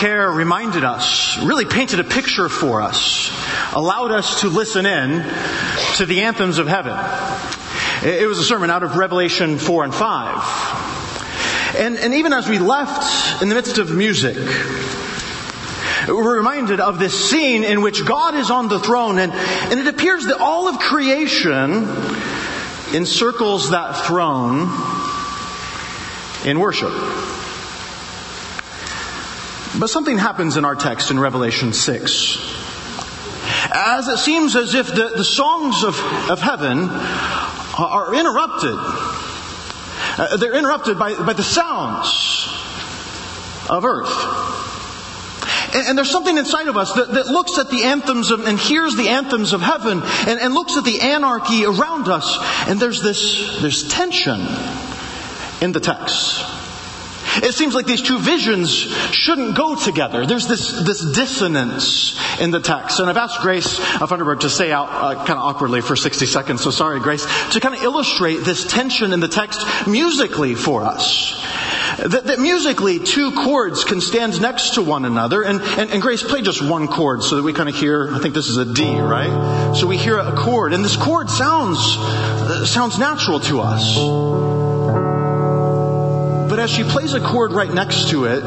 Care 0.00 0.30
reminded 0.30 0.82
us, 0.82 1.36
really 1.42 1.66
painted 1.66 2.00
a 2.00 2.04
picture 2.04 2.48
for 2.48 2.80
us, 2.80 3.30
allowed 3.74 4.12
us 4.12 4.40
to 4.40 4.48
listen 4.48 4.86
in 4.86 5.22
to 5.96 6.06
the 6.06 6.22
anthems 6.22 6.56
of 6.56 6.66
heaven. 6.66 6.96
It 8.02 8.26
was 8.26 8.38
a 8.38 8.44
sermon 8.44 8.70
out 8.70 8.82
of 8.82 8.96
Revelation 8.96 9.58
4 9.58 9.84
and 9.84 9.94
5. 9.94 11.76
And, 11.76 11.98
and 11.98 12.14
even 12.14 12.32
as 12.32 12.48
we 12.48 12.58
left 12.58 13.42
in 13.42 13.50
the 13.50 13.54
midst 13.54 13.76
of 13.76 13.94
music, 13.94 14.38
we're 16.08 16.34
reminded 16.34 16.80
of 16.80 16.98
this 16.98 17.28
scene 17.28 17.62
in 17.62 17.82
which 17.82 18.02
God 18.06 18.34
is 18.34 18.50
on 18.50 18.68
the 18.68 18.78
throne 18.78 19.18
and, 19.18 19.32
and 19.34 19.80
it 19.80 19.86
appears 19.86 20.24
that 20.24 20.38
all 20.40 20.66
of 20.66 20.78
creation 20.78 21.86
encircles 22.94 23.68
that 23.68 23.98
throne 24.06 24.70
in 26.48 26.58
worship. 26.58 26.90
But 29.78 29.88
something 29.88 30.18
happens 30.18 30.56
in 30.56 30.64
our 30.64 30.74
text 30.74 31.10
in 31.10 31.18
Revelation 31.18 31.72
6. 31.72 32.36
As 33.72 34.08
it 34.08 34.18
seems 34.18 34.56
as 34.56 34.74
if 34.74 34.88
the, 34.88 35.12
the 35.16 35.24
songs 35.24 35.84
of, 35.84 35.98
of 36.28 36.40
heaven 36.40 36.88
are 37.78 38.14
interrupted. 38.14 38.74
Uh, 38.74 40.36
they're 40.36 40.56
interrupted 40.56 40.98
by, 40.98 41.14
by 41.14 41.32
the 41.32 41.42
sounds 41.42 42.48
of 43.68 43.84
earth. 43.84 44.10
And, 45.72 45.96
there's 45.96 46.10
something 46.10 46.36
inside 46.36 46.66
of 46.66 46.76
us 46.76 46.92
that, 46.94 47.12
that 47.12 47.26
looks 47.26 47.56
at 47.58 47.70
the 47.70 47.84
anthems 47.84 48.32
of, 48.32 48.44
and 48.44 48.58
hears 48.58 48.96
the 48.96 49.08
anthems 49.08 49.52
of 49.52 49.60
heaven 49.60 50.02
and, 50.02 50.40
and 50.40 50.52
looks 50.52 50.76
at 50.76 50.84
the 50.84 51.00
anarchy 51.00 51.64
around 51.64 52.08
us. 52.08 52.38
And 52.68 52.80
there's 52.80 53.00
this, 53.02 53.60
there's 53.60 53.86
tension 53.88 54.40
in 55.60 55.70
the 55.70 55.80
text. 55.80 56.59
It 57.42 57.54
seems 57.54 57.74
like 57.74 57.86
these 57.86 58.02
two 58.02 58.18
visions 58.18 58.70
shouldn't 58.70 59.56
go 59.56 59.74
together. 59.74 60.26
There's 60.26 60.46
this, 60.46 60.72
this 60.82 61.00
dissonance 61.12 62.18
in 62.40 62.50
the 62.50 62.60
text. 62.60 63.00
And 63.00 63.08
I've 63.08 63.16
asked 63.16 63.40
Grace 63.40 63.78
Funderburg 63.78 64.40
to 64.40 64.50
stay 64.50 64.72
out 64.72 64.88
uh, 64.90 65.14
kind 65.14 65.38
of 65.38 65.44
awkwardly 65.44 65.80
for 65.80 65.96
60 65.96 66.26
seconds, 66.26 66.62
so 66.62 66.70
sorry, 66.70 67.00
Grace, 67.00 67.26
to 67.52 67.60
kind 67.60 67.74
of 67.74 67.82
illustrate 67.82 68.44
this 68.44 68.66
tension 68.66 69.12
in 69.12 69.20
the 69.20 69.28
text 69.28 69.60
musically 69.86 70.54
for 70.54 70.82
us. 70.82 71.40
That, 71.98 72.24
that 72.24 72.38
musically, 72.38 72.98
two 72.98 73.32
chords 73.32 73.84
can 73.84 74.00
stand 74.00 74.40
next 74.40 74.74
to 74.74 74.82
one 74.82 75.04
another. 75.04 75.42
And, 75.42 75.60
and, 75.60 75.90
and 75.90 76.00
Grace, 76.02 76.22
play 76.22 76.40
just 76.40 76.62
one 76.62 76.88
chord 76.88 77.22
so 77.22 77.36
that 77.36 77.42
we 77.42 77.52
kind 77.52 77.68
of 77.68 77.74
hear, 77.74 78.14
I 78.14 78.20
think 78.20 78.34
this 78.34 78.48
is 78.48 78.56
a 78.56 78.64
D, 78.64 78.98
right? 78.98 79.74
So 79.74 79.86
we 79.86 79.96
hear 79.96 80.18
a 80.18 80.34
chord. 80.34 80.72
And 80.72 80.84
this 80.84 80.96
chord 80.96 81.28
sounds, 81.28 81.78
uh, 81.78 82.64
sounds 82.64 82.98
natural 82.98 83.40
to 83.40 83.60
us. 83.60 84.49
But 86.50 86.58
as 86.58 86.68
she 86.68 86.82
plays 86.82 87.14
a 87.14 87.20
chord 87.20 87.52
right 87.52 87.72
next 87.72 88.08
to 88.08 88.24
it, 88.24 88.42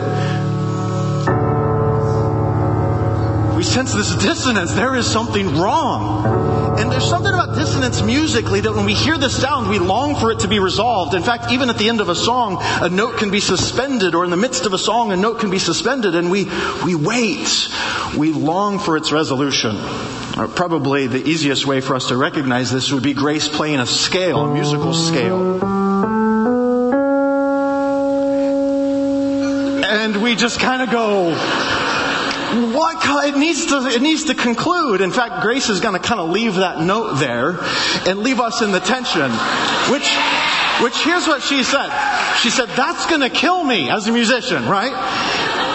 we 3.55 3.63
sense 3.63 3.93
this 3.93 4.13
dissonance. 4.17 4.73
There 4.73 4.93
is 4.95 5.09
something 5.09 5.57
wrong. 5.57 6.77
And 6.77 6.91
there's 6.91 7.07
something 7.07 7.33
about 7.33 7.55
dissonance 7.55 8.01
musically 8.01 8.59
that 8.59 8.73
when 8.73 8.85
we 8.85 8.93
hear 8.93 9.17
the 9.17 9.29
sound, 9.29 9.69
we 9.69 9.79
long 9.79 10.17
for 10.17 10.31
it 10.31 10.39
to 10.39 10.49
be 10.49 10.59
resolved. 10.59 11.13
In 11.13 11.23
fact, 11.23 11.49
even 11.53 11.69
at 11.69 11.77
the 11.77 11.87
end 11.87 12.01
of 12.01 12.09
a 12.09 12.15
song, 12.15 12.57
a 12.59 12.89
note 12.89 13.19
can 13.19 13.31
be 13.31 13.39
suspended, 13.39 14.15
or 14.15 14.25
in 14.25 14.31
the 14.31 14.37
midst 14.37 14.65
of 14.65 14.73
a 14.73 14.77
song, 14.77 15.13
a 15.13 15.15
note 15.15 15.39
can 15.39 15.49
be 15.49 15.59
suspended, 15.59 16.13
and 16.13 16.29
we, 16.29 16.49
we 16.83 16.95
wait. 16.95 17.69
We 18.17 18.33
long 18.33 18.79
for 18.79 18.97
its 18.97 19.13
resolution. 19.13 19.77
Or 20.37 20.49
probably 20.49 21.07
the 21.07 21.25
easiest 21.25 21.65
way 21.65 21.79
for 21.79 21.95
us 21.95 22.09
to 22.09 22.17
recognize 22.17 22.69
this 22.69 22.91
would 22.91 23.03
be 23.03 23.13
Grace 23.13 23.47
playing 23.47 23.79
a 23.79 23.85
scale, 23.85 24.41
a 24.41 24.53
musical 24.53 24.93
scale. 24.93 25.72
And 30.13 30.21
we 30.21 30.35
just 30.35 30.59
kind 30.59 30.81
of 30.81 30.91
go, 30.91 31.31
what 32.75 32.93
it 33.25 33.37
needs 33.37 33.65
to 33.67 33.87
it 33.87 34.01
needs 34.01 34.25
to 34.25 34.35
conclude. 34.35 35.01
In 35.01 35.11
fact 35.11 35.41
grace 35.41 35.69
is 35.69 35.79
going 35.79 35.99
to 35.99 36.07
kind 36.07 36.19
of 36.19 36.29
leave 36.29 36.55
that 36.55 36.79
note 36.81 37.15
there 37.15 37.57
and 38.07 38.19
leave 38.19 38.39
us 38.39 38.61
in 38.61 38.71
the 38.71 38.79
tension 38.79 39.31
which 39.91 40.07
which 40.81 40.97
here's 41.03 41.27
what 41.27 41.41
she 41.41 41.63
said. 41.63 41.89
She 42.37 42.49
said 42.49 42.69
that's 42.69 43.07
going 43.07 43.21
to 43.21 43.29
kill 43.29 43.63
me 43.63 43.89
as 43.89 44.07
a 44.07 44.11
musician 44.11 44.67
right? 44.67 44.93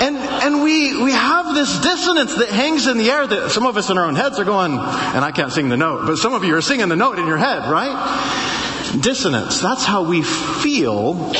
And 0.02 0.16
and 0.16 0.62
we 0.62 1.02
we 1.02 1.12
have 1.12 1.54
this 1.54 1.80
dissonance 1.80 2.34
that 2.36 2.48
hangs 2.48 2.86
in 2.86 2.98
the 2.98 3.10
air 3.10 3.26
that 3.26 3.50
some 3.50 3.66
of 3.66 3.76
us 3.76 3.90
in 3.90 3.98
our 3.98 4.04
own 4.04 4.14
heads 4.14 4.38
are 4.38 4.44
going 4.44 4.72
and 4.72 5.24
i 5.24 5.32
can't 5.32 5.52
sing 5.52 5.68
the 5.68 5.76
note 5.76 6.06
but 6.06 6.16
some 6.16 6.34
of 6.34 6.44
you 6.44 6.54
are 6.54 6.62
singing 6.62 6.88
the 6.88 6.96
note 6.96 7.18
in 7.18 7.26
your 7.26 7.38
head 7.38 7.68
right? 7.68 9.00
Dissonance. 9.00 9.60
That's 9.60 9.84
how 9.84 10.04
we 10.04 10.22
feel 10.22 11.32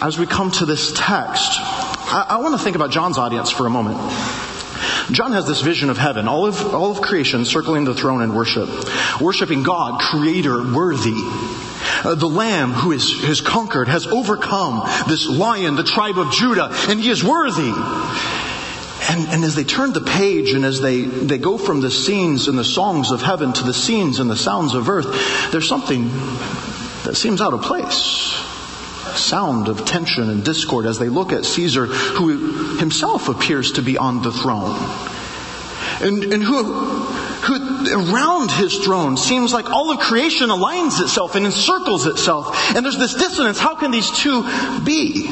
as 0.00 0.18
we 0.18 0.26
come 0.26 0.50
to 0.52 0.66
this 0.66 0.92
text 0.94 1.58
I, 2.10 2.26
I 2.30 2.36
want 2.38 2.56
to 2.56 2.62
think 2.62 2.74
about 2.74 2.90
John's 2.90 3.18
audience 3.18 3.50
for 3.50 3.66
a 3.66 3.70
moment. 3.70 3.98
John 5.10 5.32
has 5.32 5.46
this 5.46 5.60
vision 5.60 5.90
of 5.90 5.98
heaven, 5.98 6.26
all 6.26 6.46
of, 6.46 6.74
all 6.74 6.90
of 6.90 7.02
creation 7.02 7.44
circling 7.44 7.84
the 7.84 7.94
throne 7.94 8.22
in 8.22 8.34
worship, 8.34 8.68
worshiping 9.20 9.62
God, 9.62 10.00
creator, 10.00 10.74
worthy. 10.74 11.12
Uh, 11.14 12.14
the 12.14 12.28
lamb 12.28 12.72
who 12.72 12.92
is, 12.92 13.24
has 13.24 13.40
conquered, 13.42 13.88
has 13.88 14.06
overcome 14.06 14.88
this 15.06 15.28
lion, 15.28 15.76
the 15.76 15.84
tribe 15.84 16.18
of 16.18 16.32
Judah, 16.32 16.68
and 16.88 16.98
he 16.98 17.10
is 17.10 17.22
worthy. 17.22 17.72
And, 19.10 19.28
and 19.28 19.44
as 19.44 19.54
they 19.54 19.64
turn 19.64 19.92
the 19.92 20.00
page 20.00 20.52
and 20.52 20.64
as 20.64 20.80
they, 20.80 21.02
they 21.02 21.38
go 21.38 21.58
from 21.58 21.80
the 21.80 21.90
scenes 21.90 22.48
and 22.48 22.58
the 22.58 22.64
songs 22.64 23.10
of 23.10 23.20
heaven 23.20 23.52
to 23.52 23.64
the 23.64 23.74
scenes 23.74 24.18
and 24.18 24.30
the 24.30 24.36
sounds 24.36 24.74
of 24.74 24.88
earth, 24.88 25.50
there's 25.52 25.68
something 25.68 26.08
that 27.04 27.16
seems 27.16 27.40
out 27.40 27.52
of 27.52 27.62
place 27.62 28.47
sound 29.18 29.68
of 29.68 29.84
tension 29.84 30.30
and 30.30 30.44
discord 30.44 30.86
as 30.86 30.98
they 30.98 31.08
look 31.08 31.32
at 31.32 31.44
Caesar, 31.44 31.86
who 31.86 32.76
himself 32.78 33.28
appears 33.28 33.72
to 33.72 33.82
be 33.82 33.98
on 33.98 34.22
the 34.22 34.32
throne. 34.32 34.76
And, 36.00 36.24
and 36.32 36.42
who, 36.42 36.62
who 36.62 38.12
around 38.12 38.50
his 38.52 38.78
throne 38.78 39.16
seems 39.16 39.52
like 39.52 39.70
all 39.70 39.90
of 39.90 39.98
creation 39.98 40.48
aligns 40.48 41.00
itself 41.00 41.34
and 41.34 41.44
encircles 41.44 42.06
itself. 42.06 42.56
And 42.74 42.84
there's 42.84 42.98
this 42.98 43.14
dissonance. 43.14 43.58
How 43.58 43.74
can 43.74 43.90
these 43.90 44.10
two 44.10 44.42
be? 44.84 45.30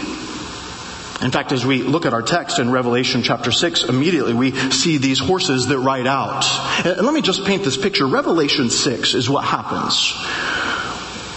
In 1.22 1.30
fact, 1.30 1.53
as 1.53 1.64
we 1.64 1.82
look 1.82 2.04
at 2.04 2.12
our 2.12 2.22
text 2.22 2.58
in 2.58 2.70
Revelation 2.70 3.22
chapter 3.22 3.50
6, 3.50 3.84
immediately 3.84 4.34
we 4.34 4.53
see 4.70 4.98
these 4.98 5.18
horses 5.18 5.66
that 5.68 5.78
ride 5.78 6.06
out. 6.06 6.44
And 6.84 7.06
let 7.06 7.14
me 7.14 7.22
just 7.22 7.44
paint 7.44 7.64
this 7.64 7.76
picture. 7.76 8.06
Revelation 8.06 8.68
6 8.68 9.14
is 9.14 9.30
what 9.30 9.44
happens 9.44 10.12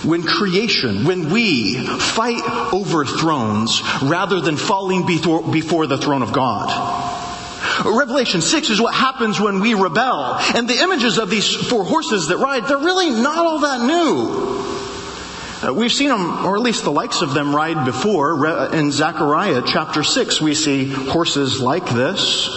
when 0.04 0.24
creation, 0.24 1.06
when 1.06 1.30
we 1.30 1.86
fight 1.86 2.42
over 2.74 3.06
thrones 3.06 3.82
rather 4.02 4.40
than 4.40 4.58
falling 4.58 5.06
before, 5.06 5.88
the 5.88 5.98
throne 5.98 6.22
of 6.22 6.34
God. 6.34 6.70
Revelation 7.86 8.42
6 8.42 8.70
is 8.70 8.82
what 8.82 8.94
happens 8.94 9.40
when 9.40 9.60
we 9.60 9.74
rebel. 9.74 10.36
And 10.56 10.68
the 10.68 10.82
images 10.82 11.18
of 11.18 11.30
these 11.30 11.54
four 11.54 11.84
horses 11.84 12.28
that 12.28 12.38
ride, 12.38 12.68
they're 12.68 12.78
really 12.78 13.10
not 13.10 13.38
all 13.38 13.60
that 13.60 13.82
new. 13.82 14.60
Uh, 15.62 15.74
we've 15.74 15.92
seen 15.92 16.08
them, 16.08 16.46
or 16.46 16.56
at 16.56 16.62
least 16.62 16.86
the 16.86 16.92
likes 16.92 17.22
of 17.22 17.34
them, 17.34 17.54
ride 17.54 17.86
before. 17.86 18.74
In 18.74 18.92
Zechariah 18.92 19.62
chapter 19.66 20.04
6, 20.04 20.40
we 20.40 20.56
see 20.56 20.90
horses 20.90 21.60
like 21.60 21.86
this. 21.86 22.48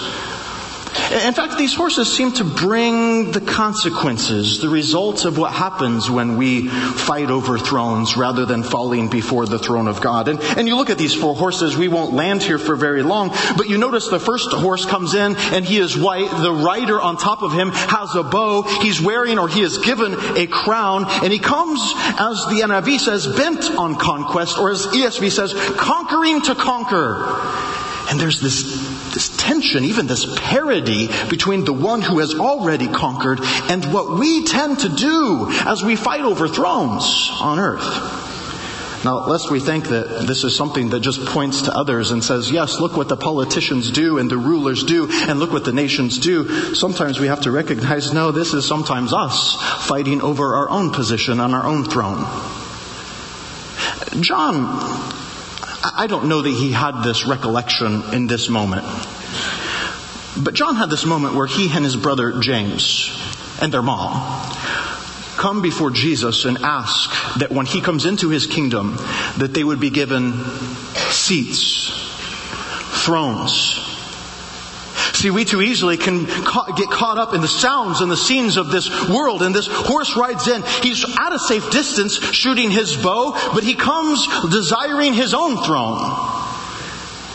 In 1.13 1.35
fact, 1.35 1.59
these 1.59 1.75
horses 1.75 2.11
seem 2.11 2.33
to 2.33 2.45
bring 2.45 3.33
the 3.33 3.41
consequences, 3.43 4.63
the 4.63 4.71
results 4.71 5.27
of 5.27 5.37
what 5.37 5.53
happens 5.53 6.11
when 6.11 6.39
we 6.39 6.69
fight 6.69 7.31
over 7.31 7.59
thrones 7.59 8.17
rather 8.17 8.47
than 8.47 8.63
falling 8.63 9.11
before 9.11 9.45
the 9.45 9.59
throne 9.59 9.89
of 9.89 10.01
God. 10.01 10.29
And, 10.29 10.41
and 10.41 10.67
you 10.67 10.75
look 10.75 10.89
at 10.89 10.97
these 10.97 11.15
four 11.15 11.35
horses, 11.35 11.77
we 11.77 11.89
won't 11.89 12.15
land 12.15 12.43
here 12.43 12.59
for 12.59 12.77
very 12.77 13.03
long, 13.03 13.29
but 13.59 13.69
you 13.69 13.77
notice 13.77 14.09
the 14.09 14.19
first 14.19 14.53
horse 14.53 14.87
comes 14.87 15.13
in 15.13 15.37
and 15.37 15.67
he 15.67 15.77
is 15.77 15.99
white. 15.99 16.31
The 16.31 16.53
rider 16.53 16.99
on 16.99 17.19
top 17.19 17.43
of 17.43 17.53
him 17.53 17.73
has 17.73 18.15
a 18.15 18.23
bow. 18.23 18.63
He's 18.81 18.99
wearing 18.99 19.39
or 19.39 19.49
he 19.49 19.61
is 19.61 19.79
given 19.79 20.15
a 20.39 20.47
crown 20.47 21.05
and 21.07 21.31
he 21.31 21.39
comes, 21.39 21.79
as 21.95 22.39
the 22.49 22.63
NIV 22.65 23.01
says, 23.01 23.27
bent 23.27 23.71
on 23.77 23.97
conquest 23.97 24.57
or 24.57 24.71
as 24.71 24.87
ESV 24.87 25.31
says, 25.31 25.53
conquering 25.77 26.41
to 26.43 26.55
conquer. 26.55 27.83
And 28.11 28.21
there's 28.21 28.41
this, 28.41 28.82
this 29.13 29.35
tension, 29.37 29.85
even 29.85 30.07
this 30.07 30.27
parody 30.41 31.09
between 31.29 31.65
the 31.65 31.73
one 31.73 32.03
who 32.03 32.19
has 32.19 32.35
already 32.35 32.89
conquered 32.89 33.41
and 33.69 33.85
what 33.93 34.19
we 34.19 34.45
tend 34.45 34.81
to 34.81 34.89
do 34.89 35.47
as 35.67 35.83
we 35.83 35.97
fight 35.97 36.23
over 36.23 36.49
thrones 36.49 37.31
on 37.41 37.59
earth. 37.59 38.31
Now, 39.05 39.27
lest 39.27 39.51
we 39.51 39.59
think 39.59 39.89
that 39.89 40.27
this 40.29 40.45
is 40.45 40.57
something 40.57 40.91
that 40.91 41.01
just 41.01 41.25
points 41.27 41.63
to 41.63 41.77
others 41.77 42.13
and 42.13 42.23
says, 42.23 42.53
yes, 42.53 42.79
look 42.79 42.97
what 42.97 43.09
the 43.09 43.17
politicians 43.17 43.91
do 43.91 44.19
and 44.19 44.31
the 44.31 44.39
rulers 44.39 44.85
do 44.85 45.09
and 45.11 45.41
look 45.41 45.53
what 45.53 45.65
the 45.65 45.73
nations 45.73 46.19
do. 46.19 46.75
Sometimes 46.75 47.19
we 47.19 47.27
have 47.27 47.41
to 47.43 47.51
recognize, 47.51 48.13
no, 48.13 48.31
this 48.31 48.55
is 48.55 48.65
sometimes 48.67 49.13
us 49.13 49.57
fighting 49.89 50.23
over 50.23 50.55
our 50.55 50.71
own 50.71 50.93
position 50.93 51.41
on 51.41 51.53
our 51.53 51.67
own 51.67 51.85
throne. 51.85 52.25
John 54.21 55.22
I 55.85 56.07
don't 56.07 56.29
know 56.29 56.43
that 56.43 56.51
he 56.51 56.71
had 56.73 57.03
this 57.03 57.27
recollection 57.27 58.03
in 58.13 58.27
this 58.27 58.49
moment. 58.49 58.85
But 60.37 60.55
John 60.55 60.77
had 60.77 60.91
this 60.91 61.05
moment 61.05 61.35
where 61.35 61.47
he 61.47 61.71
and 61.75 61.85
his 61.85 61.97
brother 61.97 62.41
James 62.41 63.11
and 63.61 63.73
their 63.73 63.83
mom 63.83 64.13
come 65.37 65.61
before 65.61 65.91
Jesus 65.91 66.45
and 66.45 66.59
ask 66.59 67.39
that 67.39 67.51
when 67.51 67.67
he 67.67 67.81
comes 67.81 68.07
into 68.07 68.29
his 68.29 68.47
kingdom 68.47 68.97
that 69.39 69.53
they 69.55 69.65
would 69.65 69.81
be 69.81 69.91
given 69.91 70.45
seats, 71.11 71.91
thrones, 73.05 73.92
See, 75.23 75.31
we 75.31 75.45
too 75.45 75.63
easily 75.63 75.99
can 75.99 76.27
ca- 76.27 76.73
get 76.73 76.91
caught 76.91 77.17
up 77.17 77.33
in 77.33 77.43
the 77.43 77.47
sounds 77.47 78.01
and 78.01 78.11
the 78.11 78.17
scenes 78.17 78.57
of 78.57 78.73
this 78.73 78.91
world, 79.09 79.45
and 79.45 79.55
this 79.55 79.69
horse 79.69 80.17
rides 80.17 80.49
in. 80.49 80.65
He's 80.83 81.05
at 81.05 81.33
a 81.33 81.39
safe 81.39 81.71
distance 81.71 82.19
shooting 82.35 82.73
his 82.73 82.97
bow, 82.97 83.31
but 83.55 83.63
he 83.63 83.77
comes 83.77 84.27
desiring 84.51 85.15
his 85.15 85.33
own 85.33 85.63
throne. 85.63 86.01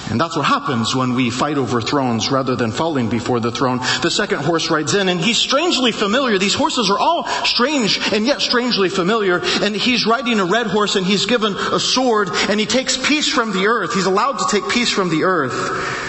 And 0.10 0.19
that's 0.19 0.36
what 0.36 0.44
happens 0.44 0.94
when 0.94 1.13
we 1.13 1.30
fight 1.30 1.57
over 1.57 1.80
thrones 1.80 2.30
rather 2.30 2.57
than 2.57 2.72
falling 2.72 3.07
before 3.07 3.39
the 3.39 3.51
throne. 3.54 3.78
The 4.01 4.12
second 4.12 4.40
horse 4.40 4.69
rides 4.69 4.94
in 4.94 5.07
and 5.07 5.22
he's 5.22 5.38
strangely 5.38 5.94
familiar. 5.94 6.38
These 6.38 6.56
horses 6.56 6.90
are 6.90 7.00
all 7.00 7.25
strange 7.45 8.00
and 8.12 8.25
yet 8.25 8.42
strangely 8.42 8.90
familiar. 8.90 9.40
And 9.62 9.74
he's 9.74 10.06
riding 10.06 10.42
a 10.42 10.45
red 10.45 10.68
horse 10.68 10.98
and 10.98 11.06
he's 11.06 11.25
given 11.25 11.56
a 11.56 11.80
sword 11.80 12.28
and 12.50 12.60
he 12.60 12.66
takes 12.66 12.98
peace 12.98 13.30
from 13.30 13.54
the 13.54 13.68
earth. 13.68 13.94
He's 13.94 14.07
allowed 14.07 14.40
to 14.40 14.45
take 14.50 14.69
peace 14.69 14.92
from 14.92 15.10
the 15.10 15.24
earth. 15.24 16.06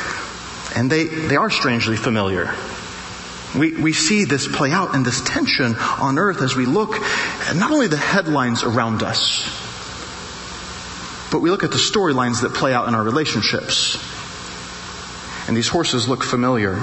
And 0.75 0.91
they, 0.91 1.05
they 1.05 1.37
are 1.37 1.51
strangely 1.51 1.97
familiar. 1.97 2.55
We, 3.57 3.73
we 3.75 3.93
see 3.93 4.25
this 4.25 4.47
play 4.47 4.73
out 4.73 4.95
in 4.95 5.03
this 5.03 5.23
tension 5.23 5.75
on 5.77 6.19
earth 6.19 6.43
as 6.43 6.55
we 6.55 6.67
look 6.67 6.95
at 6.95 7.57
not 7.57 7.71
only 7.71 7.87
the 7.87 7.97
headlines 7.97 8.63
around 8.63 9.03
us, 9.03 9.49
but 11.31 11.41
we 11.41 11.51
look 11.51 11.65
at 11.65 11.71
the 11.71 11.77
storylines 11.79 12.43
that 12.43 12.55
play 12.55 12.75
out 12.75 12.89
in 12.89 12.95
our 12.95 13.03
relationships. 13.03 13.97
And 15.49 15.57
these 15.57 15.69
horses 15.69 16.09
look 16.09 16.25
familiar. 16.25 16.79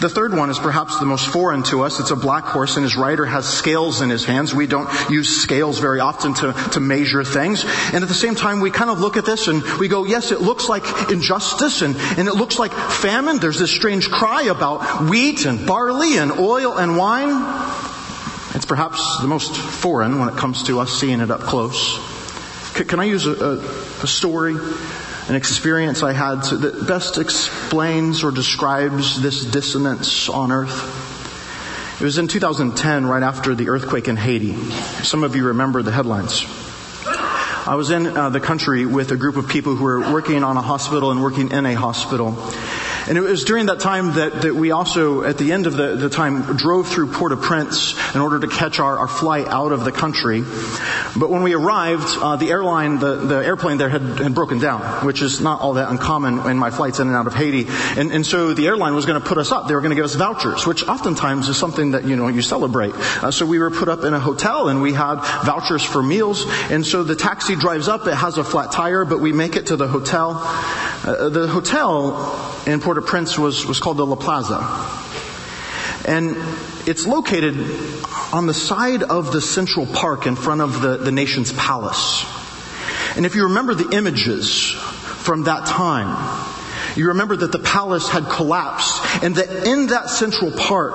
The 0.00 0.08
third 0.08 0.32
one 0.32 0.48
is 0.48 0.60
perhaps 0.60 1.00
the 1.00 1.06
most 1.06 1.26
foreign 1.26 1.64
to 1.64 1.82
us. 1.82 1.98
It's 1.98 2.12
a 2.12 2.16
black 2.16 2.44
horse 2.44 2.76
and 2.76 2.84
his 2.84 2.96
rider 2.96 3.26
has 3.26 3.48
scales 3.48 4.00
in 4.00 4.10
his 4.10 4.24
hands. 4.24 4.54
We 4.54 4.68
don't 4.68 4.88
use 5.10 5.42
scales 5.42 5.80
very 5.80 5.98
often 5.98 6.34
to, 6.34 6.52
to 6.72 6.80
measure 6.80 7.24
things. 7.24 7.64
And 7.92 8.04
at 8.04 8.08
the 8.08 8.14
same 8.14 8.36
time, 8.36 8.60
we 8.60 8.70
kind 8.70 8.90
of 8.90 9.00
look 9.00 9.16
at 9.16 9.26
this 9.26 9.48
and 9.48 9.60
we 9.80 9.88
go, 9.88 10.04
yes, 10.04 10.30
it 10.30 10.40
looks 10.40 10.68
like 10.68 11.10
injustice 11.10 11.82
and, 11.82 11.96
and 12.16 12.28
it 12.28 12.34
looks 12.34 12.60
like 12.60 12.72
famine. 12.72 13.38
There's 13.38 13.58
this 13.58 13.72
strange 13.72 14.08
cry 14.08 14.42
about 14.42 15.08
wheat 15.10 15.46
and 15.46 15.66
barley 15.66 16.18
and 16.18 16.30
oil 16.30 16.78
and 16.78 16.96
wine. 16.96 17.42
It's 18.54 18.66
perhaps 18.66 19.18
the 19.20 19.26
most 19.26 19.56
foreign 19.56 20.20
when 20.20 20.28
it 20.28 20.36
comes 20.36 20.62
to 20.64 20.78
us 20.78 20.92
seeing 20.92 21.20
it 21.20 21.32
up 21.32 21.40
close. 21.40 21.98
Can 22.74 23.00
I 23.00 23.04
use 23.04 23.26
a, 23.26 23.32
a, 23.32 23.54
a 24.04 24.06
story, 24.06 24.54
an 25.28 25.34
experience 25.34 26.02
I 26.02 26.12
had 26.12 26.42
that 26.42 26.86
best 26.86 27.18
explains 27.18 28.24
or 28.24 28.30
describes 28.30 29.20
this 29.20 29.44
dissonance 29.44 30.28
on 30.28 30.50
earth? 30.52 32.00
It 32.00 32.04
was 32.04 32.16
in 32.16 32.28
2010, 32.28 33.06
right 33.06 33.22
after 33.22 33.54
the 33.54 33.68
earthquake 33.68 34.08
in 34.08 34.16
Haiti. 34.16 34.54
Some 35.02 35.24
of 35.24 35.36
you 35.36 35.48
remember 35.48 35.82
the 35.82 35.90
headlines. 35.90 36.46
I 37.66 37.74
was 37.74 37.90
in 37.90 38.06
uh, 38.06 38.30
the 38.30 38.40
country 38.40 38.86
with 38.86 39.12
a 39.12 39.16
group 39.16 39.36
of 39.36 39.48
people 39.48 39.76
who 39.76 39.84
were 39.84 40.12
working 40.12 40.42
on 40.44 40.56
a 40.56 40.62
hospital 40.62 41.10
and 41.10 41.22
working 41.22 41.50
in 41.50 41.66
a 41.66 41.74
hospital. 41.74 42.34
And 43.08 43.16
it 43.16 43.22
was 43.22 43.44
during 43.44 43.66
that 43.66 43.80
time 43.80 44.14
that, 44.14 44.42
that 44.42 44.54
we 44.54 44.70
also, 44.70 45.22
at 45.22 45.38
the 45.38 45.52
end 45.52 45.66
of 45.66 45.72
the, 45.72 45.96
the 45.96 46.10
time, 46.10 46.56
drove 46.56 46.88
through 46.88 47.10
Port-au-Prince 47.12 48.14
in 48.14 48.20
order 48.20 48.38
to 48.38 48.46
catch 48.46 48.78
our, 48.80 48.98
our 48.98 49.08
flight 49.08 49.46
out 49.46 49.72
of 49.72 49.84
the 49.84 49.92
country. 49.92 50.42
But 51.16 51.30
when 51.30 51.42
we 51.42 51.54
arrived, 51.54 52.06
uh, 52.20 52.36
the 52.36 52.50
airline, 52.50 52.98
the, 52.98 53.16
the 53.16 53.36
airplane 53.36 53.78
there 53.78 53.88
had, 53.88 54.02
had 54.02 54.34
broken 54.34 54.58
down, 54.58 55.06
which 55.06 55.22
is 55.22 55.40
not 55.40 55.60
all 55.62 55.74
that 55.74 55.88
uncommon 55.90 56.50
in 56.50 56.58
my 56.58 56.70
flights 56.70 57.00
in 57.00 57.06
and 57.06 57.16
out 57.16 57.26
of 57.26 57.34
Haiti. 57.34 57.66
And, 57.98 58.12
and 58.12 58.26
so 58.26 58.52
the 58.52 58.66
airline 58.66 58.94
was 58.94 59.06
going 59.06 59.20
to 59.20 59.26
put 59.26 59.38
us 59.38 59.52
up. 59.52 59.68
They 59.68 59.74
were 59.74 59.80
going 59.80 59.90
to 59.90 59.96
give 59.96 60.04
us 60.04 60.14
vouchers, 60.14 60.66
which 60.66 60.86
oftentimes 60.86 61.48
is 61.48 61.56
something 61.56 61.92
that, 61.92 62.04
you 62.04 62.14
know, 62.14 62.28
you 62.28 62.42
celebrate. 62.42 62.94
Uh, 62.94 63.30
so 63.30 63.46
we 63.46 63.58
were 63.58 63.70
put 63.70 63.88
up 63.88 64.04
in 64.04 64.12
a 64.12 64.20
hotel 64.20 64.68
and 64.68 64.82
we 64.82 64.92
had 64.92 65.16
vouchers 65.44 65.82
for 65.82 66.02
meals. 66.02 66.44
And 66.70 66.84
so 66.84 67.04
the 67.04 67.16
taxi 67.16 67.56
drives 67.56 67.88
up. 67.88 68.06
It 68.06 68.14
has 68.14 68.36
a 68.36 68.44
flat 68.44 68.70
tire, 68.70 69.06
but 69.06 69.20
we 69.20 69.32
make 69.32 69.56
it 69.56 69.68
to 69.68 69.76
the 69.76 69.88
hotel. 69.88 70.32
Uh, 70.36 71.30
the 71.30 71.48
hotel 71.48 72.47
in 72.66 72.80
Port-au-Prince 72.80 73.38
was, 73.38 73.66
was 73.66 73.80
called 73.80 73.96
the 73.96 74.06
La 74.06 74.16
Plaza. 74.16 74.58
And 76.06 76.36
it's 76.86 77.06
located 77.06 77.58
on 78.32 78.46
the 78.46 78.54
side 78.54 79.02
of 79.02 79.32
the 79.32 79.40
Central 79.40 79.86
Park 79.86 80.26
in 80.26 80.36
front 80.36 80.60
of 80.60 80.80
the, 80.80 80.96
the 80.96 81.12
nation's 81.12 81.52
palace. 81.52 82.24
And 83.16 83.26
if 83.26 83.34
you 83.34 83.44
remember 83.44 83.74
the 83.74 83.96
images 83.96 84.70
from 84.70 85.44
that 85.44 85.66
time, 85.66 86.56
you 86.96 87.08
remember 87.08 87.36
that 87.36 87.52
the 87.52 87.58
palace 87.58 88.08
had 88.08 88.24
collapsed 88.26 89.22
and 89.22 89.36
that 89.36 89.66
in 89.66 89.88
that 89.88 90.10
Central 90.10 90.50
Park, 90.50 90.94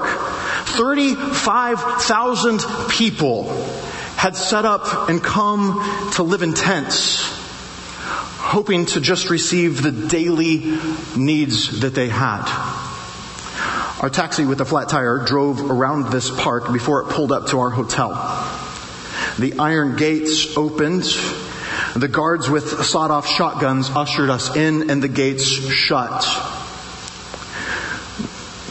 35,000 0.66 2.66
people 2.89 3.44
had 4.16 4.36
set 4.36 4.66
up 4.66 5.09
and 5.09 5.24
come 5.24 6.12
to 6.13 6.24
live 6.24 6.42
in 6.42 6.54
tents 6.54 7.32
hoping 8.53 8.85
to 8.85 9.01
just 9.01 9.31
receive 9.31 9.81
the 9.81 9.91
daily 9.91 10.77
needs 11.17 11.79
that 11.79 11.95
they 11.95 12.07
had. 12.07 12.44
Our 14.00 14.11
taxi 14.11 14.45
with 14.45 14.61
a 14.61 14.65
flat 14.65 14.89
tire 14.89 15.25
drove 15.25 15.71
around 15.71 16.11
this 16.11 16.29
park 16.29 16.71
before 16.71 17.01
it 17.01 17.09
pulled 17.09 17.31
up 17.31 17.47
to 17.47 17.59
our 17.61 17.71
hotel. 17.71 18.09
The 19.39 19.55
iron 19.57 19.95
gates 19.95 20.55
opened. 20.55 21.01
The 21.95 22.07
guards 22.07 22.47
with 22.47 22.85
sawed 22.85 23.09
off 23.09 23.27
shotguns 23.27 23.89
ushered 23.89 24.29
us 24.29 24.56
in 24.56 24.91
and 24.91 25.01
the 25.01 25.07
gates 25.07 25.47
shut. 25.47 26.23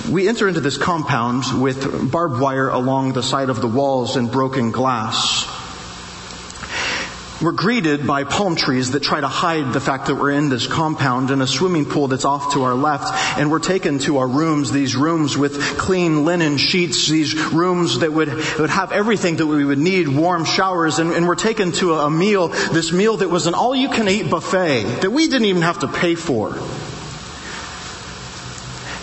We 0.08 0.28
enter 0.28 0.46
into 0.46 0.60
this 0.60 0.78
compound 0.78 1.60
with 1.60 2.12
barbed 2.12 2.40
wire 2.40 2.68
along 2.68 3.14
the 3.14 3.22
side 3.24 3.50
of 3.50 3.60
the 3.60 3.66
walls 3.66 4.14
and 4.14 4.30
broken 4.30 4.70
glass. 4.70 5.51
We're 7.42 7.50
greeted 7.50 8.06
by 8.06 8.22
palm 8.22 8.54
trees 8.54 8.92
that 8.92 9.02
try 9.02 9.20
to 9.20 9.26
hide 9.26 9.72
the 9.72 9.80
fact 9.80 10.06
that 10.06 10.14
we're 10.14 10.30
in 10.30 10.48
this 10.48 10.68
compound 10.68 11.32
and 11.32 11.42
a 11.42 11.46
swimming 11.48 11.84
pool 11.84 12.06
that's 12.06 12.24
off 12.24 12.52
to 12.52 12.62
our 12.62 12.74
left. 12.74 13.12
And 13.36 13.50
we're 13.50 13.58
taken 13.58 13.98
to 14.00 14.18
our 14.18 14.28
rooms, 14.28 14.70
these 14.70 14.94
rooms 14.94 15.36
with 15.36 15.60
clean 15.76 16.24
linen 16.24 16.56
sheets, 16.56 17.08
these 17.08 17.34
rooms 17.52 17.98
that 17.98 18.12
would, 18.12 18.28
would 18.60 18.70
have 18.70 18.92
everything 18.92 19.38
that 19.38 19.46
we 19.48 19.64
would 19.64 19.80
need, 19.80 20.06
warm 20.06 20.44
showers. 20.44 21.00
And, 21.00 21.10
and 21.10 21.26
we're 21.26 21.34
taken 21.34 21.72
to 21.72 21.94
a, 21.94 22.06
a 22.06 22.10
meal, 22.10 22.46
this 22.46 22.92
meal 22.92 23.16
that 23.16 23.28
was 23.28 23.48
an 23.48 23.54
all 23.54 23.74
you 23.74 23.88
can 23.88 24.08
eat 24.08 24.30
buffet 24.30 24.84
that 25.00 25.10
we 25.10 25.26
didn't 25.26 25.46
even 25.46 25.62
have 25.62 25.80
to 25.80 25.88
pay 25.88 26.14
for. 26.14 26.50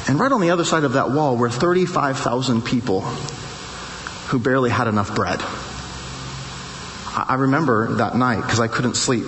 And 0.07 0.17
right 0.17 0.31
on 0.31 0.39
the 0.39 0.51
other 0.51 0.63
side 0.63 0.85
of 0.85 0.93
that 0.93 1.11
wall 1.11 1.35
were 1.35 1.49
35,000 1.49 2.61
people 2.61 3.01
who 3.01 4.39
barely 4.39 4.69
had 4.69 4.87
enough 4.87 5.13
bread. 5.13 5.41
I 7.27 7.35
remember 7.35 7.95
that 7.95 8.15
night 8.15 8.41
because 8.41 8.59
I 8.59 8.67
couldn't 8.67 8.95
sleep. 8.95 9.27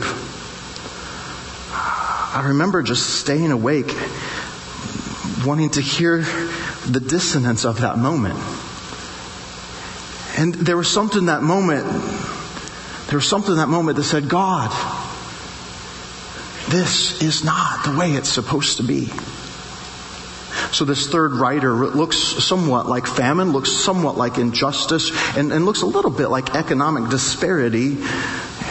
I 1.73 2.43
remember 2.47 2.81
just 2.83 3.19
staying 3.19 3.51
awake, 3.51 3.93
wanting 5.45 5.71
to 5.71 5.81
hear 5.81 6.21
the 6.87 6.99
dissonance 6.99 7.65
of 7.65 7.81
that 7.81 7.97
moment. 7.97 8.39
And 10.37 10.53
there 10.53 10.77
was 10.77 10.89
something 10.89 11.19
in 11.19 11.25
that 11.25 11.43
moment, 11.43 11.85
there 13.07 13.17
was 13.17 13.27
something 13.27 13.51
in 13.51 13.57
that 13.57 13.67
moment 13.67 13.97
that 13.97 14.03
said, 14.03 14.29
God, 14.29 14.71
this 16.69 17.21
is 17.21 17.43
not 17.43 17.83
the 17.83 17.97
way 17.97 18.13
it's 18.13 18.29
supposed 18.29 18.77
to 18.77 18.83
be. 18.83 19.11
So 20.71 20.85
this 20.85 21.07
third 21.07 21.33
rider 21.33 21.73
looks 21.73 22.17
somewhat 22.17 22.87
like 22.87 23.05
famine, 23.05 23.51
looks 23.51 23.71
somewhat 23.71 24.17
like 24.17 24.37
injustice, 24.37 25.11
and, 25.35 25.51
and 25.51 25.65
looks 25.65 25.81
a 25.81 25.85
little 25.85 26.11
bit 26.11 26.27
like 26.27 26.55
economic 26.55 27.09
disparity. 27.09 27.97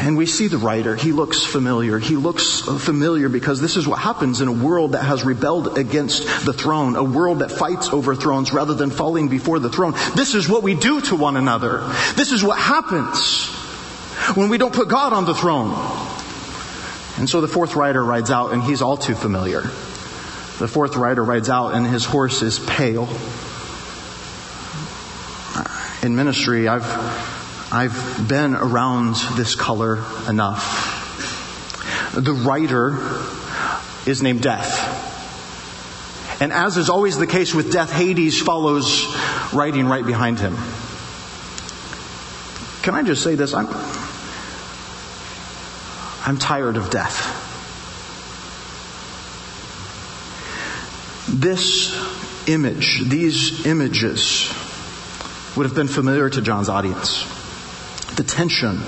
And 0.01 0.17
we 0.17 0.25
see 0.25 0.49
the 0.49 0.57
writer. 0.57 0.97
He 0.97 1.13
looks 1.13 1.45
familiar. 1.45 1.99
He 1.99 2.17
looks 2.17 2.61
familiar 2.61 3.29
because 3.29 3.61
this 3.61 3.77
is 3.77 3.87
what 3.87 3.99
happens 3.99 4.41
in 4.41 4.49
a 4.49 4.53
world 4.53 4.93
that 4.93 5.03
has 5.03 5.25
rebelled 5.25 5.77
against 5.77 6.47
the 6.47 6.55
throne, 6.55 6.97
a 6.97 7.05
world 7.05 7.41
that 7.41 7.51
fights 7.51 7.91
over 7.91 8.15
thrones 8.15 8.51
rather 8.51 8.73
than 8.73 8.91
falling 8.91 9.29
before 9.29 9.59
the 9.59 9.69
throne. 9.69 9.93
This 10.17 10.35
is 10.35 10.49
what 10.49 10.63
we 10.63 10.75
do 10.75 11.03
to 11.03 11.17
one 11.17 11.37
another. 11.37 11.87
This 12.17 12.33
is 12.33 12.43
what 12.43 12.59
happens 12.59 13.49
when 14.37 14.49
we 14.49 14.57
don't 14.57 14.75
put 14.75 14.89
God 14.89 15.13
on 15.13 15.27
the 15.27 15.35
throne. 15.35 15.71
And 17.19 17.29
so 17.29 17.43
the 17.43 17.49
fourth 17.49 17.77
rider 17.77 18.03
rides 18.03 18.31
out 18.31 18.55
and 18.55 18.63
he's 18.63 18.81
all 18.81 18.97
too 18.97 19.15
familiar. 19.15 19.65
The 20.61 20.69
fourth 20.69 20.95
rider 20.95 21.25
rides 21.25 21.49
out 21.49 21.73
and 21.73 21.87
his 21.87 22.05
horse 22.05 22.43
is 22.43 22.59
pale. 22.59 23.09
In 26.03 26.15
ministry, 26.15 26.69
I've, 26.69 27.73
I've 27.73 28.29
been 28.29 28.55
around 28.55 29.15
this 29.37 29.55
color 29.55 30.05
enough. 30.29 32.13
The 32.15 32.35
rider 32.35 32.99
is 34.05 34.23
named 34.23 34.43
Death. 34.43 35.09
And 36.43 36.53
as 36.53 36.77
is 36.77 36.91
always 36.91 37.17
the 37.17 37.27
case 37.27 37.55
with 37.55 37.73
death, 37.73 37.91
Hades 37.91 38.39
follows 38.39 39.07
riding 39.55 39.87
right 39.87 40.05
behind 40.05 40.41
him. 40.41 40.57
Can 42.83 42.95
I 42.95 43.03
just 43.03 43.23
say 43.23 43.35
this? 43.35 43.55
I'm, 43.55 43.67
I'm 46.27 46.37
tired 46.37 46.77
of 46.77 46.91
death. 46.91 47.50
This 51.41 51.97
image, 52.47 53.01
these 53.01 53.65
images, 53.65 54.53
would 55.57 55.65
have 55.65 55.75
been 55.75 55.89
familiar 55.89 56.29
to 56.29 56.43
John's 56.43 56.69
audience. 56.69 57.25
The 58.17 58.25
tension 58.25 58.79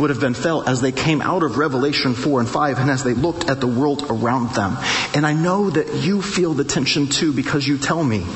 would 0.00 0.10
have 0.10 0.18
been 0.18 0.34
felt 0.34 0.66
as 0.66 0.80
they 0.80 0.90
came 0.90 1.22
out 1.22 1.44
of 1.44 1.56
Revelation 1.56 2.14
4 2.14 2.40
and 2.40 2.48
5 2.48 2.78
and 2.78 2.90
as 2.90 3.04
they 3.04 3.14
looked 3.14 3.48
at 3.48 3.60
the 3.60 3.68
world 3.68 4.06
around 4.10 4.56
them. 4.56 4.76
And 5.14 5.24
I 5.24 5.34
know 5.34 5.70
that 5.70 5.94
you 5.94 6.20
feel 6.20 6.52
the 6.52 6.64
tension 6.64 7.06
too 7.06 7.32
because 7.32 7.64
you 7.64 7.78
tell 7.78 8.02
me. 8.02 8.26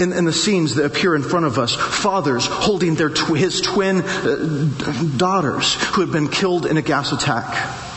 In, 0.00 0.14
in, 0.14 0.24
the 0.24 0.32
scenes 0.32 0.76
that 0.76 0.86
appear 0.86 1.14
in 1.14 1.22
front 1.22 1.44
of 1.44 1.58
us, 1.58 1.74
fathers 1.74 2.46
holding 2.46 2.94
their 2.94 3.10
tw- 3.10 3.36
his 3.36 3.60
twin 3.60 4.00
uh, 4.00 5.08
daughters 5.18 5.74
who 5.74 6.00
had 6.00 6.12
been 6.12 6.28
killed 6.28 6.64
in 6.64 6.78
a 6.78 6.82
gas 6.82 7.12
attack. 7.12 7.87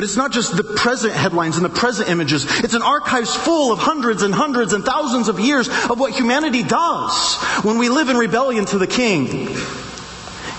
But 0.00 0.04
it's 0.06 0.16
not 0.16 0.32
just 0.32 0.56
the 0.56 0.64
present 0.64 1.12
headlines 1.12 1.56
and 1.56 1.64
the 1.66 1.68
present 1.68 2.08
images. 2.08 2.46
It's 2.64 2.72
an 2.72 2.80
archives 2.80 3.36
full 3.36 3.70
of 3.70 3.80
hundreds 3.80 4.22
and 4.22 4.32
hundreds 4.34 4.72
and 4.72 4.82
thousands 4.82 5.28
of 5.28 5.38
years 5.38 5.68
of 5.68 6.00
what 6.00 6.14
humanity 6.14 6.62
does 6.62 7.36
when 7.64 7.76
we 7.76 7.90
live 7.90 8.08
in 8.08 8.16
rebellion 8.16 8.64
to 8.64 8.78
the 8.78 8.86
king. 8.86 9.54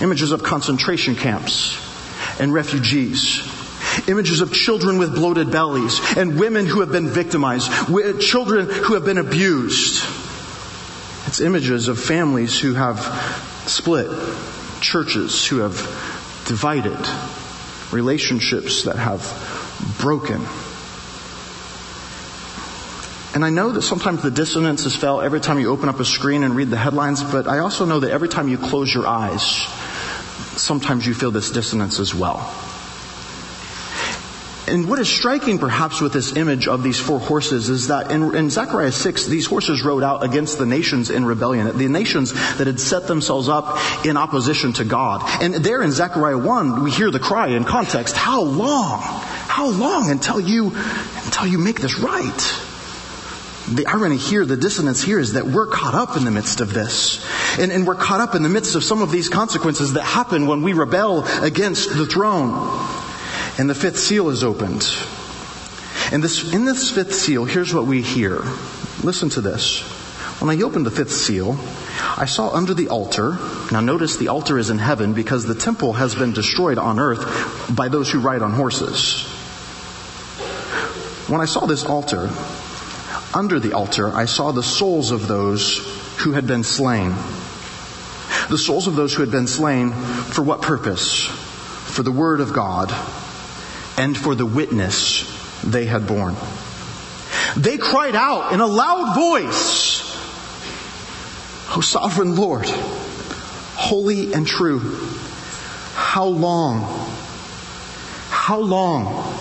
Images 0.00 0.30
of 0.30 0.44
concentration 0.44 1.16
camps 1.16 1.76
and 2.38 2.54
refugees. 2.54 3.42
Images 4.06 4.42
of 4.42 4.52
children 4.52 4.98
with 4.98 5.12
bloated 5.12 5.50
bellies 5.50 5.98
and 6.16 6.38
women 6.38 6.64
who 6.64 6.78
have 6.78 6.92
been 6.92 7.08
victimized, 7.08 7.68
children 8.20 8.70
who 8.70 8.94
have 8.94 9.04
been 9.04 9.18
abused. 9.18 10.04
It's 11.26 11.40
images 11.40 11.88
of 11.88 11.98
families 11.98 12.60
who 12.60 12.74
have 12.74 13.00
split, 13.66 14.08
churches 14.80 15.44
who 15.44 15.58
have 15.58 15.74
divided, 16.46 17.41
relationships 17.92 18.84
that 18.84 18.96
have 18.96 19.22
broken. 20.00 20.44
And 23.34 23.44
I 23.44 23.50
know 23.50 23.72
that 23.72 23.82
sometimes 23.82 24.22
the 24.22 24.30
dissonance 24.30 24.84
is 24.84 24.94
felt 24.94 25.24
every 25.24 25.40
time 25.40 25.58
you 25.58 25.70
open 25.70 25.88
up 25.88 26.00
a 26.00 26.04
screen 26.04 26.42
and 26.42 26.54
read 26.54 26.68
the 26.68 26.76
headlines, 26.76 27.22
but 27.22 27.48
I 27.48 27.60
also 27.60 27.86
know 27.86 28.00
that 28.00 28.10
every 28.10 28.28
time 28.28 28.48
you 28.48 28.58
close 28.58 28.92
your 28.92 29.06
eyes, 29.06 29.42
sometimes 30.56 31.06
you 31.06 31.14
feel 31.14 31.30
this 31.30 31.50
dissonance 31.50 31.98
as 31.98 32.14
well. 32.14 32.52
And 34.68 34.88
what 34.88 35.00
is 35.00 35.08
striking 35.08 35.58
perhaps 35.58 36.00
with 36.00 36.12
this 36.12 36.36
image 36.36 36.68
of 36.68 36.82
these 36.82 36.98
four 36.98 37.18
horses 37.18 37.68
is 37.68 37.88
that 37.88 38.12
in, 38.12 38.34
in, 38.34 38.48
Zechariah 38.48 38.92
6, 38.92 39.26
these 39.26 39.46
horses 39.46 39.82
rode 39.82 40.04
out 40.04 40.22
against 40.22 40.58
the 40.58 40.66
nations 40.66 41.10
in 41.10 41.24
rebellion, 41.24 41.76
the 41.76 41.88
nations 41.88 42.32
that 42.32 42.68
had 42.68 42.78
set 42.78 43.08
themselves 43.08 43.48
up 43.48 44.06
in 44.06 44.16
opposition 44.16 44.72
to 44.74 44.84
God. 44.84 45.22
And 45.42 45.54
there 45.54 45.82
in 45.82 45.90
Zechariah 45.90 46.38
1, 46.38 46.84
we 46.84 46.92
hear 46.92 47.10
the 47.10 47.18
cry 47.18 47.48
in 47.48 47.64
context, 47.64 48.16
how 48.16 48.42
long? 48.42 49.00
How 49.02 49.68
long 49.68 50.10
until 50.10 50.40
you, 50.40 50.72
until 51.24 51.46
you 51.46 51.58
make 51.58 51.80
this 51.80 51.98
right? 51.98 52.62
The 53.68 53.86
irony 53.86 54.16
here, 54.16 54.44
the 54.44 54.56
dissonance 54.56 55.02
here 55.02 55.18
is 55.18 55.32
that 55.32 55.46
we're 55.46 55.66
caught 55.66 55.94
up 55.94 56.16
in 56.16 56.24
the 56.24 56.30
midst 56.30 56.60
of 56.60 56.72
this. 56.72 57.24
And, 57.58 57.72
and 57.72 57.86
we're 57.86 57.96
caught 57.96 58.20
up 58.20 58.34
in 58.34 58.42
the 58.42 58.48
midst 58.48 58.76
of 58.76 58.84
some 58.84 59.02
of 59.02 59.10
these 59.10 59.28
consequences 59.28 59.94
that 59.94 60.02
happen 60.02 60.46
when 60.46 60.62
we 60.62 60.72
rebel 60.72 61.24
against 61.42 61.88
the 61.96 62.06
throne 62.06 62.91
and 63.58 63.68
the 63.68 63.74
fifth 63.74 63.98
seal 63.98 64.28
is 64.30 64.42
opened. 64.42 64.88
And 66.10 66.22
this, 66.22 66.52
in 66.52 66.64
this 66.64 66.90
fifth 66.90 67.14
seal, 67.14 67.44
here's 67.44 67.72
what 67.72 67.86
we 67.86 68.02
hear. 68.02 68.42
Listen 69.02 69.28
to 69.30 69.40
this. 69.40 69.80
When 70.40 70.50
I 70.50 70.62
opened 70.62 70.86
the 70.86 70.90
fifth 70.90 71.12
seal, 71.12 71.58
I 72.16 72.24
saw 72.24 72.50
under 72.50 72.74
the 72.74 72.88
altar, 72.88 73.38
now 73.70 73.80
notice 73.80 74.16
the 74.16 74.28
altar 74.28 74.58
is 74.58 74.70
in 74.70 74.78
heaven 74.78 75.12
because 75.12 75.46
the 75.46 75.54
temple 75.54 75.92
has 75.94 76.14
been 76.14 76.32
destroyed 76.32 76.78
on 76.78 76.98
earth 76.98 77.74
by 77.74 77.88
those 77.88 78.10
who 78.10 78.20
ride 78.20 78.42
on 78.42 78.52
horses. 78.52 79.22
When 81.28 81.40
I 81.40 81.44
saw 81.44 81.66
this 81.66 81.84
altar, 81.84 82.30
under 83.34 83.60
the 83.60 83.72
altar, 83.72 84.08
I 84.08 84.24
saw 84.24 84.52
the 84.52 84.62
souls 84.62 85.12
of 85.12 85.28
those 85.28 85.78
who 86.18 86.32
had 86.32 86.46
been 86.46 86.64
slain. 86.64 87.14
The 88.50 88.58
souls 88.58 88.86
of 88.86 88.96
those 88.96 89.14
who 89.14 89.22
had 89.22 89.30
been 89.30 89.46
slain 89.46 89.92
for 89.92 90.42
what 90.42 90.60
purpose? 90.60 91.24
For 91.24 92.02
the 92.02 92.12
word 92.12 92.40
of 92.40 92.52
God 92.52 92.90
and 93.96 94.16
for 94.16 94.34
the 94.34 94.46
witness 94.46 95.24
they 95.62 95.84
had 95.84 96.06
borne. 96.06 96.36
They 97.56 97.78
cried 97.78 98.14
out 98.14 98.52
in 98.52 98.60
a 98.60 98.66
loud 98.66 99.14
voice, 99.14 100.00
O 101.76 101.80
sovereign 101.80 102.36
Lord, 102.36 102.66
holy 102.66 104.32
and 104.32 104.46
true, 104.46 104.80
how 105.94 106.26
long, 106.26 106.82
how 108.28 108.58
long 108.58 109.34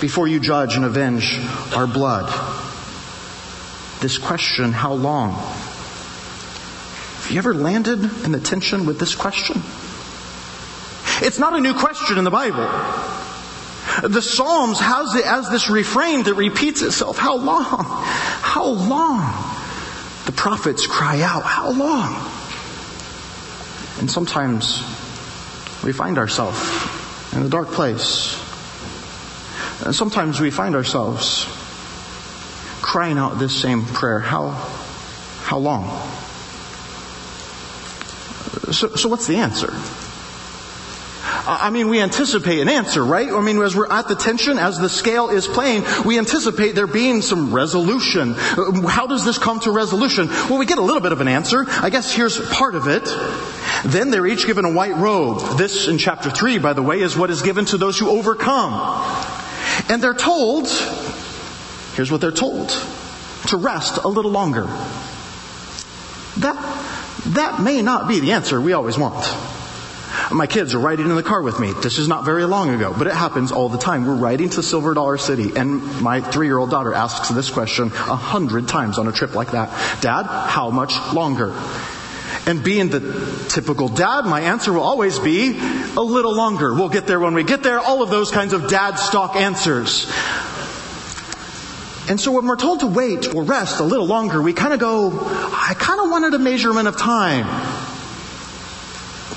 before 0.00 0.28
you 0.28 0.40
judge 0.40 0.76
and 0.76 0.84
avenge 0.84 1.38
our 1.74 1.86
blood? 1.86 2.30
This 4.00 4.18
question, 4.18 4.72
how 4.72 4.94
long? 4.94 5.32
Have 5.32 7.30
you 7.30 7.38
ever 7.38 7.54
landed 7.54 8.24
in 8.24 8.32
the 8.32 8.40
tension 8.40 8.84
with 8.84 8.98
this 8.98 9.14
question? 9.14 9.62
It's 11.24 11.38
not 11.38 11.54
a 11.54 11.60
new 11.60 11.74
question 11.74 12.18
in 12.18 12.24
the 12.24 12.30
Bible. 12.30 12.66
The 14.02 14.20
Psalms 14.20 14.80
has 14.80 15.14
it 15.14 15.24
as 15.24 15.48
this 15.48 15.70
refrain 15.70 16.24
that 16.24 16.34
repeats 16.34 16.82
itself. 16.82 17.16
How 17.16 17.36
long? 17.36 17.64
How 17.68 18.66
long? 18.66 19.20
The 20.26 20.32
prophets 20.32 20.88
cry 20.88 21.22
out, 21.22 21.44
How 21.44 21.70
long? 21.70 22.28
And 24.00 24.10
sometimes 24.10 24.82
we 25.84 25.92
find 25.92 26.18
ourselves 26.18 26.60
in 27.32 27.42
a 27.42 27.48
dark 27.48 27.68
place. 27.68 28.36
And 29.84 29.94
sometimes 29.94 30.40
we 30.40 30.50
find 30.50 30.74
ourselves 30.74 31.46
crying 32.82 33.18
out 33.18 33.38
this 33.38 33.54
same 33.54 33.84
prayer 33.84 34.18
How, 34.18 34.50
how 35.42 35.58
long? 35.58 35.84
So, 38.72 38.96
so 38.96 39.08
what's 39.08 39.28
the 39.28 39.36
answer? 39.36 39.72
I 41.44 41.70
mean, 41.70 41.88
we 41.88 42.00
anticipate 42.00 42.60
an 42.60 42.68
answer, 42.68 43.04
right? 43.04 43.28
I 43.28 43.40
mean, 43.40 43.60
as 43.60 43.74
we're 43.74 43.90
at 43.90 44.06
the 44.06 44.14
tension, 44.14 44.58
as 44.58 44.78
the 44.78 44.88
scale 44.88 45.28
is 45.28 45.48
playing, 45.48 45.82
we 46.04 46.18
anticipate 46.18 46.74
there 46.74 46.86
being 46.86 47.20
some 47.20 47.52
resolution. 47.52 48.34
Uh, 48.36 48.86
how 48.86 49.08
does 49.08 49.24
this 49.24 49.38
come 49.38 49.58
to 49.60 49.72
resolution? 49.72 50.28
Well, 50.28 50.58
we 50.58 50.66
get 50.66 50.78
a 50.78 50.82
little 50.82 51.00
bit 51.00 51.10
of 51.10 51.20
an 51.20 51.28
answer. 51.28 51.64
I 51.68 51.90
guess 51.90 52.14
here's 52.14 52.40
part 52.50 52.76
of 52.76 52.86
it. 52.86 53.04
Then 53.84 54.10
they're 54.10 54.26
each 54.26 54.46
given 54.46 54.64
a 54.64 54.72
white 54.72 54.96
robe. 54.96 55.58
This 55.58 55.88
in 55.88 55.98
chapter 55.98 56.30
3, 56.30 56.58
by 56.58 56.74
the 56.74 56.82
way, 56.82 57.00
is 57.00 57.16
what 57.16 57.30
is 57.30 57.42
given 57.42 57.64
to 57.66 57.76
those 57.76 57.98
who 57.98 58.08
overcome. 58.08 58.72
And 59.88 60.00
they're 60.00 60.14
told, 60.14 60.68
here's 61.94 62.10
what 62.12 62.20
they're 62.20 62.30
told, 62.30 62.68
to 63.48 63.56
rest 63.56 63.98
a 64.04 64.08
little 64.08 64.30
longer. 64.30 64.66
That, 66.38 66.56
that 67.26 67.60
may 67.60 67.82
not 67.82 68.06
be 68.06 68.20
the 68.20 68.32
answer 68.32 68.60
we 68.60 68.72
always 68.74 68.96
want. 68.96 69.26
My 70.32 70.46
kids 70.46 70.74
are 70.74 70.78
riding 70.78 71.10
in 71.10 71.14
the 71.14 71.22
car 71.22 71.42
with 71.42 71.60
me. 71.60 71.72
This 71.82 71.98
is 71.98 72.08
not 72.08 72.24
very 72.24 72.44
long 72.44 72.70
ago, 72.70 72.94
but 72.96 73.06
it 73.06 73.12
happens 73.12 73.52
all 73.52 73.68
the 73.68 73.78
time. 73.78 74.06
We're 74.06 74.14
riding 74.14 74.48
to 74.50 74.62
Silver 74.62 74.94
Dollar 74.94 75.18
City, 75.18 75.54
and 75.56 76.00
my 76.00 76.22
three 76.22 76.46
year 76.46 76.56
old 76.56 76.70
daughter 76.70 76.94
asks 76.94 77.28
this 77.28 77.50
question 77.50 77.88
a 77.88 78.16
hundred 78.16 78.66
times 78.66 78.98
on 78.98 79.06
a 79.08 79.12
trip 79.12 79.34
like 79.34 79.50
that 79.52 79.68
Dad, 80.00 80.24
how 80.24 80.70
much 80.70 80.94
longer? 81.12 81.54
And 82.46 82.64
being 82.64 82.88
the 82.88 83.46
typical 83.50 83.88
dad, 83.88 84.24
my 84.24 84.40
answer 84.40 84.72
will 84.72 84.80
always 84.82 85.18
be 85.18 85.58
a 85.96 86.00
little 86.00 86.34
longer. 86.34 86.74
We'll 86.74 86.88
get 86.88 87.06
there 87.06 87.20
when 87.20 87.34
we 87.34 87.44
get 87.44 87.62
there. 87.62 87.78
All 87.78 88.02
of 88.02 88.10
those 88.10 88.30
kinds 88.30 88.52
of 88.52 88.68
dad 88.68 88.96
stock 88.96 89.36
answers. 89.36 90.10
And 92.08 92.20
so 92.20 92.32
when 92.32 92.46
we're 92.46 92.56
told 92.56 92.80
to 92.80 92.88
wait 92.88 93.32
or 93.32 93.44
rest 93.44 93.78
a 93.78 93.84
little 93.84 94.06
longer, 94.06 94.42
we 94.42 94.52
kind 94.54 94.72
of 94.72 94.80
go, 94.80 95.10
I 95.12 95.74
kind 95.78 96.00
of 96.00 96.10
wanted 96.10 96.34
a 96.34 96.38
measurement 96.38 96.88
of 96.88 96.96
time. 96.96 97.46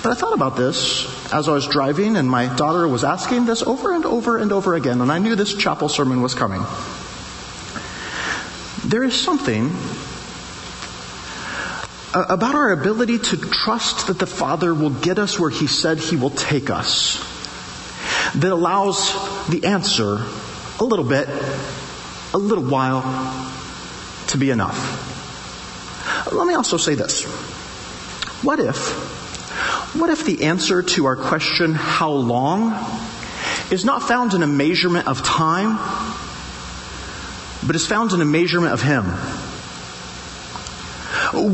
But 0.05 0.12
I 0.12 0.19
thought 0.19 0.33
about 0.35 0.55
this 0.55 1.33
as 1.33 1.50
I 1.50 1.53
was 1.53 1.67
driving, 1.67 2.15
and 2.15 2.29
my 2.29 2.45
daughter 2.55 2.88
was 2.88 3.03
asking 3.03 3.45
this 3.45 3.63
over 3.63 3.91
and 3.91 4.05
over 4.05 4.38
and 4.38 4.51
over 4.51 4.75
again, 4.75 5.01
and 5.01 5.12
I 5.12 5.17
knew 5.17 5.35
this 5.35 5.55
chapel 5.55 5.89
sermon 5.89 6.21
was 6.21 6.35
coming. 6.35 6.63
There 8.88 9.03
is 9.03 9.19
something 9.19 9.75
uh, 12.13 12.24
about 12.29 12.53
our 12.53 12.71
ability 12.71 13.17
to 13.17 13.38
trust 13.38 14.05
that 14.05 14.19
the 14.19 14.27
Father 14.27 14.75
will 14.75 14.91
get 14.91 15.17
us 15.17 15.39
where 15.39 15.50
He 15.50 15.65
said 15.65 15.97
He 15.97 16.15
will 16.15 16.29
take 16.29 16.69
us 16.69 17.17
that 18.35 18.51
allows 18.51 19.12
the 19.47 19.65
answer 19.65 20.24
a 20.79 20.83
little 20.83 21.03
bit, 21.03 21.27
a 22.31 22.38
little 22.38 22.63
while 22.63 23.01
to 24.27 24.38
be 24.38 24.51
enough. 24.51 24.77
Let 26.31 26.45
me 26.45 26.53
also 26.53 26.77
say 26.77 26.93
this. 26.93 27.24
What 28.43 28.59
if 28.59 29.14
what 29.97 30.09
if 30.09 30.25
the 30.25 30.43
answer 30.43 30.81
to 30.81 31.05
our 31.05 31.15
question, 31.15 31.73
how 31.73 32.11
long, 32.11 32.73
is 33.71 33.85
not 33.85 34.03
found 34.03 34.33
in 34.33 34.43
a 34.43 34.47
measurement 34.47 35.07
of 35.07 35.23
time, 35.23 35.77
but 37.65 37.75
is 37.75 37.87
found 37.87 38.11
in 38.11 38.21
a 38.21 38.25
measurement 38.25 38.73
of 38.73 38.81
Him? 38.81 39.05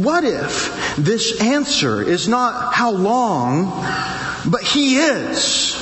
What 0.03 0.23
if 0.23 0.95
this 0.97 1.41
answer 1.41 2.01
is 2.01 2.27
not 2.27 2.73
how 2.73 2.91
long, 2.91 3.65
but 4.49 4.63
He 4.63 4.97
is? 4.97 5.75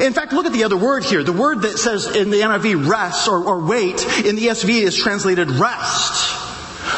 In 0.00 0.12
fact, 0.12 0.32
look 0.32 0.46
at 0.46 0.52
the 0.52 0.64
other 0.64 0.76
word 0.76 1.04
here. 1.04 1.22
The 1.22 1.32
word 1.32 1.62
that 1.62 1.78
says 1.78 2.14
in 2.14 2.30
the 2.30 2.40
NIV 2.40 2.86
rest 2.86 3.28
or, 3.28 3.42
or 3.42 3.60
wait 3.60 4.04
in 4.24 4.36
the 4.36 4.48
ESV 4.48 4.82
is 4.82 4.96
translated 4.96 5.50
rest. 5.50 6.34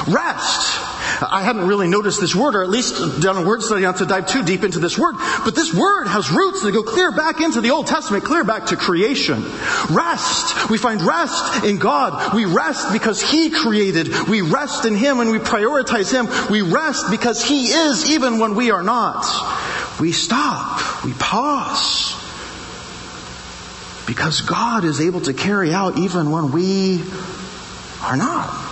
Rest. 0.08 0.87
I 1.20 1.42
hadn't 1.42 1.66
really 1.66 1.88
noticed 1.88 2.20
this 2.20 2.34
word, 2.34 2.54
or 2.54 2.62
at 2.62 2.70
least 2.70 3.20
done 3.20 3.36
a 3.36 3.46
word 3.46 3.62
study 3.62 3.82
not 3.82 3.96
to 3.96 4.06
dive 4.06 4.28
too 4.28 4.44
deep 4.44 4.62
into 4.62 4.78
this 4.78 4.98
word, 4.98 5.16
but 5.44 5.54
this 5.54 5.74
word 5.74 6.06
has 6.06 6.30
roots 6.30 6.62
that 6.62 6.72
go 6.72 6.82
clear 6.82 7.10
back 7.10 7.40
into 7.40 7.60
the 7.60 7.70
Old 7.70 7.86
Testament, 7.86 8.24
clear 8.24 8.44
back 8.44 8.66
to 8.66 8.76
creation. 8.76 9.42
Rest. 9.90 10.70
We 10.70 10.78
find 10.78 11.02
rest 11.02 11.64
in 11.64 11.78
God. 11.78 12.34
We 12.34 12.44
rest 12.44 12.92
because 12.92 13.20
He 13.20 13.50
created. 13.50 14.28
We 14.28 14.42
rest 14.42 14.84
in 14.84 14.94
Him 14.94 15.20
and 15.20 15.30
we 15.30 15.38
prioritize 15.38 16.12
Him. 16.12 16.28
We 16.50 16.62
rest 16.62 17.10
because 17.10 17.44
He 17.44 17.68
is 17.68 18.10
even 18.10 18.38
when 18.38 18.54
we 18.54 18.70
are 18.70 18.82
not. 18.82 19.24
We 20.00 20.12
stop. 20.12 21.04
We 21.04 21.12
pause. 21.14 22.14
Because 24.06 24.40
God 24.40 24.84
is 24.84 25.00
able 25.00 25.20
to 25.22 25.34
carry 25.34 25.74
out 25.74 25.98
even 25.98 26.30
when 26.30 26.52
we 26.52 27.02
are 28.02 28.16
not. 28.16 28.67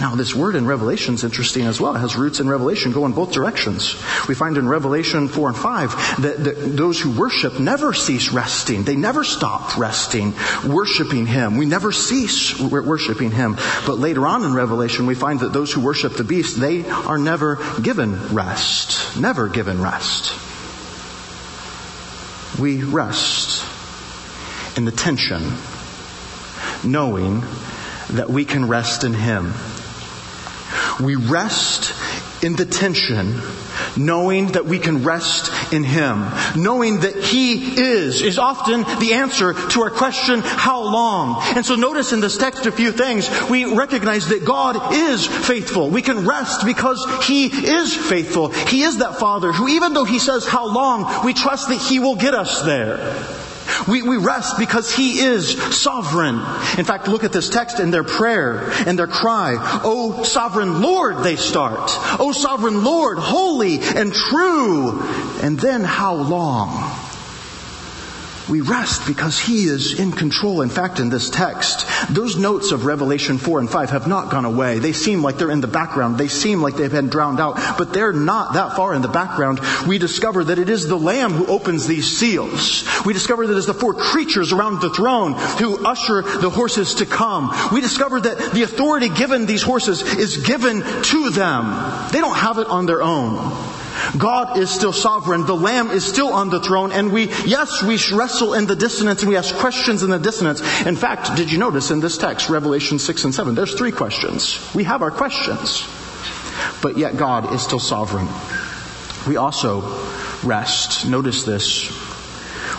Now, 0.00 0.14
this 0.14 0.34
word 0.34 0.56
in 0.56 0.66
Revelation 0.66 1.14
is 1.14 1.22
interesting 1.22 1.66
as 1.66 1.80
well. 1.80 1.94
It 1.94 2.00
has 2.00 2.16
roots 2.16 2.40
in 2.40 2.48
Revelation, 2.48 2.92
go 2.92 3.04
in 3.04 3.12
both 3.12 3.32
directions. 3.32 3.94
We 4.26 4.34
find 4.34 4.56
in 4.56 4.66
Revelation 4.66 5.28
4 5.28 5.48
and 5.48 5.56
5 5.56 6.22
that, 6.22 6.44
that 6.44 6.54
those 6.76 6.98
who 6.98 7.12
worship 7.12 7.60
never 7.60 7.92
cease 7.92 8.32
resting. 8.32 8.84
They 8.84 8.96
never 8.96 9.22
stop 9.22 9.76
resting, 9.76 10.34
worshiping 10.66 11.26
Him. 11.26 11.56
We 11.56 11.66
never 11.66 11.92
cease 11.92 12.58
worshiping 12.58 13.32
Him. 13.32 13.56
But 13.86 13.98
later 13.98 14.26
on 14.26 14.44
in 14.44 14.54
Revelation, 14.54 15.06
we 15.06 15.14
find 15.14 15.40
that 15.40 15.52
those 15.52 15.72
who 15.72 15.82
worship 15.82 16.14
the 16.14 16.24
beast, 16.24 16.58
they 16.58 16.84
are 16.88 17.18
never 17.18 17.58
given 17.80 18.34
rest. 18.34 19.16
Never 19.20 19.48
given 19.48 19.80
rest. 19.80 20.32
We 22.58 22.82
rest 22.82 23.64
in 24.76 24.84
the 24.84 24.92
tension, 24.92 25.52
knowing 26.82 27.42
that 28.10 28.30
we 28.30 28.44
can 28.44 28.68
rest 28.68 29.04
in 29.04 29.14
Him. 29.14 29.52
We 31.02 31.16
rest 31.16 31.94
in 32.42 32.56
the 32.56 32.66
tension, 32.66 33.40
knowing 33.96 34.48
that 34.48 34.66
we 34.66 34.78
can 34.80 35.04
rest 35.04 35.72
in 35.72 35.84
Him. 35.84 36.26
Knowing 36.56 37.00
that 37.00 37.16
He 37.16 37.80
is, 37.80 38.20
is 38.20 38.38
often 38.38 38.82
the 38.98 39.14
answer 39.14 39.54
to 39.54 39.82
our 39.82 39.90
question, 39.90 40.40
how 40.40 40.82
long? 40.82 41.40
And 41.54 41.64
so 41.64 41.76
notice 41.76 42.12
in 42.12 42.20
this 42.20 42.36
text 42.36 42.66
a 42.66 42.72
few 42.72 42.90
things. 42.90 43.30
We 43.48 43.64
recognize 43.64 44.28
that 44.28 44.44
God 44.44 44.92
is 44.92 45.26
faithful. 45.26 45.90
We 45.90 46.02
can 46.02 46.26
rest 46.26 46.66
because 46.66 47.04
He 47.26 47.46
is 47.46 47.94
faithful. 47.94 48.48
He 48.48 48.82
is 48.82 48.98
that 48.98 49.16
Father 49.16 49.52
who 49.52 49.68
even 49.68 49.92
though 49.94 50.04
He 50.04 50.18
says 50.18 50.46
how 50.46 50.66
long, 50.66 51.24
we 51.24 51.34
trust 51.34 51.68
that 51.68 51.80
He 51.80 52.00
will 52.00 52.16
get 52.16 52.34
us 52.34 52.62
there. 52.62 52.98
We, 53.88 54.02
we 54.02 54.16
rest 54.16 54.58
because 54.58 54.94
He 54.94 55.20
is 55.20 55.52
sovereign. 55.76 56.36
In 56.78 56.84
fact, 56.84 57.08
look 57.08 57.24
at 57.24 57.32
this 57.32 57.48
text 57.48 57.78
and 57.78 57.92
their 57.92 58.04
prayer 58.04 58.70
and 58.86 58.98
their 58.98 59.06
cry. 59.06 59.56
Oh, 59.84 60.22
sovereign 60.24 60.80
Lord, 60.80 61.18
they 61.18 61.36
start. 61.36 61.90
Oh, 62.20 62.32
sovereign 62.32 62.84
Lord, 62.84 63.18
holy 63.18 63.80
and 63.80 64.12
true. 64.12 65.00
And 65.42 65.58
then 65.58 65.82
how 65.82 66.14
long? 66.14 67.01
We 68.48 68.60
rest 68.60 69.06
because 69.06 69.38
He 69.38 69.64
is 69.64 69.98
in 69.98 70.12
control. 70.12 70.62
In 70.62 70.68
fact, 70.68 70.98
in 70.98 71.08
this 71.08 71.30
text, 71.30 71.86
those 72.10 72.36
notes 72.36 72.72
of 72.72 72.84
Revelation 72.84 73.38
4 73.38 73.60
and 73.60 73.70
5 73.70 73.90
have 73.90 74.06
not 74.06 74.30
gone 74.30 74.44
away. 74.44 74.78
They 74.78 74.92
seem 74.92 75.22
like 75.22 75.38
they're 75.38 75.50
in 75.50 75.60
the 75.60 75.66
background. 75.66 76.18
They 76.18 76.28
seem 76.28 76.60
like 76.60 76.76
they've 76.76 76.90
been 76.90 77.08
drowned 77.08 77.40
out, 77.40 77.78
but 77.78 77.92
they're 77.92 78.12
not 78.12 78.54
that 78.54 78.74
far 78.76 78.94
in 78.94 79.02
the 79.02 79.08
background. 79.08 79.60
We 79.86 79.98
discover 79.98 80.44
that 80.44 80.58
it 80.58 80.68
is 80.68 80.88
the 80.88 80.98
Lamb 80.98 81.32
who 81.32 81.46
opens 81.46 81.86
these 81.86 82.18
seals. 82.18 82.84
We 83.04 83.12
discover 83.12 83.46
that 83.46 83.56
it's 83.56 83.66
the 83.66 83.74
four 83.74 83.94
creatures 83.94 84.52
around 84.52 84.80
the 84.80 84.90
throne 84.90 85.34
who 85.58 85.84
usher 85.86 86.22
the 86.22 86.50
horses 86.50 86.94
to 86.96 87.06
come. 87.06 87.52
We 87.72 87.80
discover 87.80 88.20
that 88.20 88.52
the 88.52 88.62
authority 88.62 89.08
given 89.08 89.46
these 89.46 89.62
horses 89.62 90.02
is 90.02 90.38
given 90.38 90.82
to 90.82 91.30
them. 91.30 92.10
They 92.12 92.20
don't 92.20 92.36
have 92.36 92.58
it 92.58 92.66
on 92.66 92.86
their 92.86 93.02
own. 93.02 93.81
God 94.18 94.58
is 94.58 94.70
still 94.70 94.92
sovereign. 94.92 95.46
The 95.46 95.56
Lamb 95.56 95.90
is 95.90 96.04
still 96.04 96.32
on 96.32 96.50
the 96.50 96.60
throne. 96.60 96.92
And 96.92 97.12
we, 97.12 97.28
yes, 97.44 97.82
we 97.82 97.98
wrestle 98.14 98.54
in 98.54 98.66
the 98.66 98.76
dissonance 98.76 99.22
and 99.22 99.28
we 99.28 99.36
ask 99.36 99.54
questions 99.56 100.02
in 100.02 100.10
the 100.10 100.18
dissonance. 100.18 100.60
In 100.86 100.96
fact, 100.96 101.36
did 101.36 101.50
you 101.50 101.58
notice 101.58 101.90
in 101.90 102.00
this 102.00 102.18
text, 102.18 102.48
Revelation 102.48 102.98
6 102.98 103.24
and 103.24 103.34
7, 103.34 103.54
there's 103.54 103.74
three 103.74 103.92
questions. 103.92 104.74
We 104.74 104.84
have 104.84 105.02
our 105.02 105.10
questions. 105.10 105.86
But 106.82 106.98
yet 106.98 107.16
God 107.16 107.54
is 107.54 107.62
still 107.62 107.78
sovereign. 107.78 108.28
We 109.26 109.36
also 109.36 109.80
rest. 110.42 111.06
Notice 111.06 111.44
this. 111.44 111.90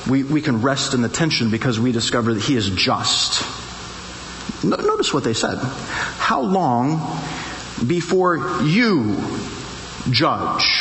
We, 0.07 0.23
we 0.23 0.41
can 0.41 0.61
rest 0.61 0.93
in 0.93 1.01
the 1.01 1.09
tension 1.09 1.49
because 1.49 1.79
we 1.79 1.91
discover 1.91 2.33
that 2.33 2.43
He 2.43 2.55
is 2.55 2.69
just. 2.69 3.43
Notice 4.63 5.13
what 5.13 5.23
they 5.23 5.33
said. 5.33 5.57
How 5.57 6.41
long 6.41 7.19
before 7.85 8.61
you 8.63 9.17
judge? 10.09 10.72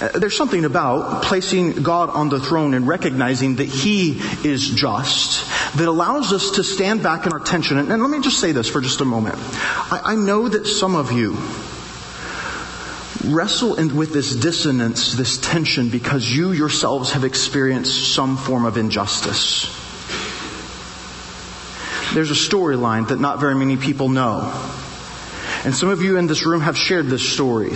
Uh, 0.00 0.18
there's 0.18 0.36
something 0.36 0.64
about 0.64 1.22
placing 1.22 1.82
God 1.82 2.10
on 2.10 2.28
the 2.28 2.40
throne 2.40 2.74
and 2.74 2.86
recognizing 2.86 3.56
that 3.56 3.68
He 3.68 4.18
is 4.44 4.68
just 4.70 5.48
that 5.76 5.86
allows 5.86 6.32
us 6.32 6.52
to 6.52 6.64
stand 6.64 7.02
back 7.02 7.26
in 7.26 7.32
our 7.32 7.40
tension. 7.40 7.78
And, 7.78 7.88
let 7.88 8.10
me 8.10 8.20
just 8.20 8.40
say 8.40 8.52
this 8.52 8.68
for 8.68 8.80
just 8.80 9.00
a 9.00 9.04
moment. 9.04 9.36
I, 9.38 10.00
I 10.04 10.14
know 10.14 10.48
that 10.48 10.66
some 10.66 10.96
of 10.96 11.12
you 11.12 11.36
wrestle 13.24 13.76
in, 13.76 13.96
with 13.96 14.12
this 14.12 14.34
dissonance, 14.34 15.12
this 15.12 15.38
tension, 15.38 15.88
because 15.90 16.30
you 16.30 16.52
yourselves 16.52 17.12
have 17.12 17.24
experienced 17.24 18.14
some 18.14 18.36
form 18.36 18.64
of 18.64 18.76
injustice. 18.76 19.64
There's 22.14 22.30
a 22.30 22.34
storyline 22.34 23.08
that 23.08 23.18
not 23.18 23.40
very 23.40 23.54
many 23.54 23.76
people 23.76 24.08
know. 24.08 24.52
And 25.64 25.74
some 25.74 25.88
of 25.88 26.02
you 26.02 26.16
in 26.16 26.26
this 26.26 26.44
room 26.44 26.60
have 26.60 26.76
shared 26.76 27.06
this 27.06 27.32
story. 27.32 27.72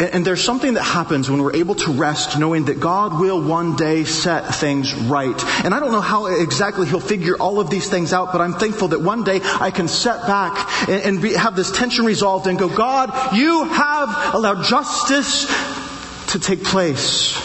And 0.00 0.26
there's 0.26 0.42
something 0.42 0.74
that 0.74 0.82
happens 0.82 1.30
when 1.30 1.40
we're 1.40 1.54
able 1.54 1.76
to 1.76 1.92
rest 1.92 2.36
knowing 2.36 2.64
that 2.64 2.80
God 2.80 3.20
will 3.20 3.40
one 3.40 3.76
day 3.76 4.02
set 4.02 4.52
things 4.52 4.92
right. 4.92 5.44
And 5.64 5.72
I 5.72 5.78
don't 5.78 5.92
know 5.92 6.00
how 6.00 6.26
exactly 6.26 6.88
He'll 6.88 6.98
figure 6.98 7.36
all 7.36 7.60
of 7.60 7.70
these 7.70 7.88
things 7.88 8.12
out, 8.12 8.32
but 8.32 8.40
I'm 8.40 8.54
thankful 8.54 8.88
that 8.88 9.00
one 9.00 9.22
day 9.22 9.40
I 9.42 9.70
can 9.70 9.86
set 9.86 10.26
back 10.26 10.88
and, 10.88 11.22
be, 11.22 11.34
have 11.34 11.54
this 11.54 11.70
tension 11.70 12.04
resolved 12.04 12.48
and 12.48 12.58
go, 12.58 12.68
God, 12.68 13.36
you 13.36 13.64
have 13.64 14.34
allowed 14.34 14.64
justice 14.64 15.46
to 16.32 16.40
take 16.40 16.64
place. 16.64 17.38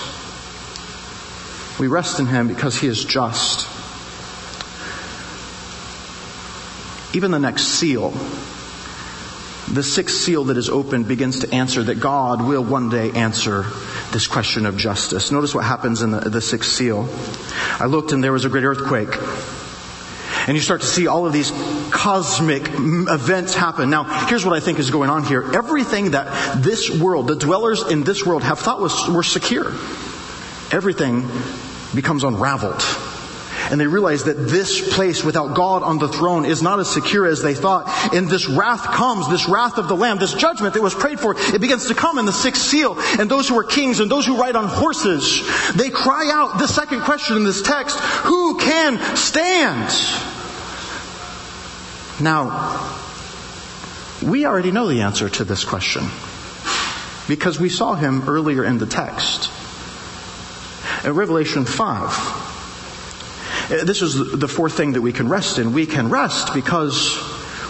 We 1.80 1.86
rest 1.86 2.20
in 2.20 2.26
Him 2.26 2.48
because 2.48 2.76
He 2.76 2.88
is 2.88 3.06
just. 3.06 3.68
Even 7.14 7.30
the 7.30 7.40
next 7.40 7.64
seal 7.64 8.12
the 9.72 9.84
sixth 9.84 10.18
seal 10.18 10.46
that 10.46 10.58
is 10.58 10.70
opened 10.70 11.08
begins 11.08 11.40
to 11.40 11.54
answer 11.54 11.84
that 11.84 12.00
God 12.00 12.42
will 12.42 12.64
one 12.64 12.90
day 12.90 13.12
answer 13.12 13.64
this 14.12 14.28
question 14.28 14.66
of 14.66 14.78
justice. 14.78 15.32
Notice 15.32 15.54
what 15.54 15.64
happens 15.64 16.02
in 16.02 16.12
the, 16.12 16.22
the 16.22 16.42
sixth 16.42 16.72
seal. 16.72 17.08
I 17.80 17.86
looked 17.86 18.12
and 18.12 18.24
there 18.24 18.34
was 18.34 18.46
a 18.46 18.50
great 18.50 18.64
earthquake. 18.64 19.10
And 20.48 20.58
you 20.58 20.62
start 20.62 20.82
to 20.82 20.88
see 20.88 21.08
all 21.08 21.28
of 21.28 21.34
these 21.34 21.52
cosmic 21.92 22.64
events 22.68 23.54
happen. 23.54 23.90
Now, 23.90 24.26
here's 24.28 24.46
what 24.46 24.56
I 24.56 24.60
think 24.60 24.80
is 24.80 24.90
going 24.90 25.10
on 25.10 25.24
here. 25.24 25.44
Everything 25.54 26.12
that 26.12 26.64
this 26.64 26.90
world, 26.90 27.28
the 27.28 27.36
dwellers 27.36 27.84
in 27.84 28.04
this 28.04 28.26
world 28.26 28.42
have 28.44 28.58
thought 28.58 28.82
was, 28.82 29.08
were 29.08 29.24
secure, 29.24 29.68
everything 30.72 31.28
becomes 31.94 32.24
unraveled 32.24 32.82
and 33.70 33.80
they 33.80 33.88
realize 33.88 34.24
that 34.24 34.34
this 34.34 34.94
place 34.94 35.24
without 35.24 35.56
God 35.56 35.84
on 35.84 36.00
the 36.00 36.08
throne 36.08 36.46
is 36.46 36.62
not 36.62 36.80
as 36.80 36.90
secure 36.90 37.26
as 37.26 37.42
they 37.42 37.54
thought. 37.54 38.14
And 38.14 38.28
this 38.28 38.48
wrath 38.48 38.84
comes, 38.84 39.30
this 39.30 39.48
wrath 39.48 39.78
of 39.78 39.88
the 39.88 39.96
Lamb, 39.96 40.18
this 40.18 40.34
judgment 40.34 40.74
that 40.74 40.82
was 40.82 40.96
prayed 40.96 41.20
for, 41.20 41.36
it 41.38 41.62
begins 41.62 41.88
to 41.88 41.96
come 41.96 42.18
in 42.18 42.26
the 42.26 42.34
sixth 42.34 42.64
seal. 42.64 42.98
And 43.20 43.30
those 43.30 43.48
who 43.48 43.58
are 43.58 43.64
kings 43.64 44.00
and 44.00 44.10
those 44.10 44.26
who 44.26 44.38
ride 44.38 44.56
on 44.56 44.68
horses, 44.68 45.42
they 45.76 45.90
cry 45.90 46.32
out 46.34 46.58
the 46.58 46.68
second 46.68 47.02
question 47.02 47.38
in 47.38 47.44
this 47.44 47.62
text, 47.62 47.98
who 48.00 48.58
can 48.58 49.16
stand? 49.16 49.94
Now, 52.22 52.98
we 54.24 54.46
already 54.46 54.72
know 54.72 54.88
the 54.88 55.02
answer 55.02 55.30
to 55.30 55.44
this 55.44 55.64
question 55.64 56.10
because 57.28 57.60
we 57.60 57.70
saw 57.70 57.94
him 57.94 58.28
earlier 58.28 58.66
in 58.66 58.80
the 58.80 58.86
text. 58.86 59.52
In 61.06 61.14
Revelation 61.14 61.66
5, 61.66 62.10
uh, 62.12 62.39
this 63.70 64.02
is 64.02 64.32
the 64.32 64.48
fourth 64.48 64.74
thing 64.74 64.94
that 64.94 65.02
we 65.02 65.14
can 65.14 65.30
rest 65.30 65.60
in. 65.60 65.74
We 65.74 65.86
can 65.86 66.10
rest 66.10 66.54
because 66.54 67.18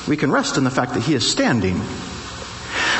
we 0.07 0.15
can 0.15 0.31
rest 0.31 0.57
in 0.57 0.63
the 0.63 0.71
fact 0.71 0.93
that 0.93 1.01
He 1.01 1.13
is 1.13 1.29
standing. 1.29 1.79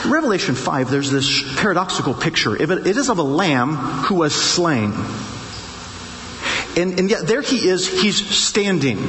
Revelation 0.06 0.56
5, 0.56 0.90
there's 0.90 1.12
this 1.12 1.44
paradoxical 1.58 2.14
picture. 2.14 2.56
It 2.62 2.88
is 2.88 3.10
of 3.10 3.18
a 3.20 3.24
lamb 3.24 3.76
who 3.76 4.16
was 4.16 4.34
slain. 4.36 4.94
And, 6.78 7.00
and 7.00 7.10
yet 7.10 7.28
there 7.28 7.42
he 7.42 7.68
is, 7.68 7.88
he's 7.88 8.26
standing. 8.30 9.02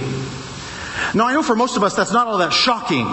Now 1.15 1.27
I 1.27 1.33
know 1.33 1.43
for 1.43 1.55
most 1.55 1.77
of 1.77 1.85
us 1.85 1.95
that's 1.95 2.13
not 2.13 2.27
all 2.27 2.39
that 2.39 2.53
shocking. 2.53 3.07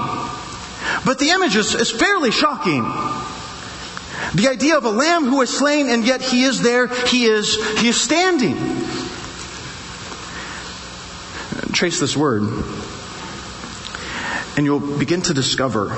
But 1.05 1.19
the 1.19 1.29
image 1.29 1.55
is, 1.55 1.75
is 1.75 1.91
fairly 1.91 2.31
shocking. 2.31 2.83
The 4.33 4.47
idea 4.49 4.77
of 4.77 4.85
a 4.85 4.89
lamb 4.89 5.25
who 5.25 5.41
is 5.41 5.55
slain 5.55 5.89
and 5.89 6.05
yet 6.05 6.21
he 6.21 6.43
is 6.43 6.61
there, 6.61 6.87
he 6.87 7.25
is, 7.25 7.79
he 7.79 7.89
is 7.89 8.01
standing 8.01 8.86
trace 11.77 11.99
this 11.99 12.17
word. 12.17 12.41
And 14.57 14.65
you'll 14.65 14.79
begin 14.79 15.21
to 15.21 15.33
discover 15.35 15.89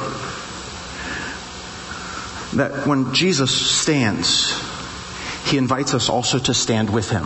that 2.58 2.86
when 2.86 3.14
Jesus 3.14 3.50
stands, 3.50 4.52
he 5.46 5.58
invites 5.58 5.94
us 5.94 6.10
also 6.10 6.38
to 6.38 6.54
stand 6.54 6.90
with 6.90 7.10
him. 7.10 7.24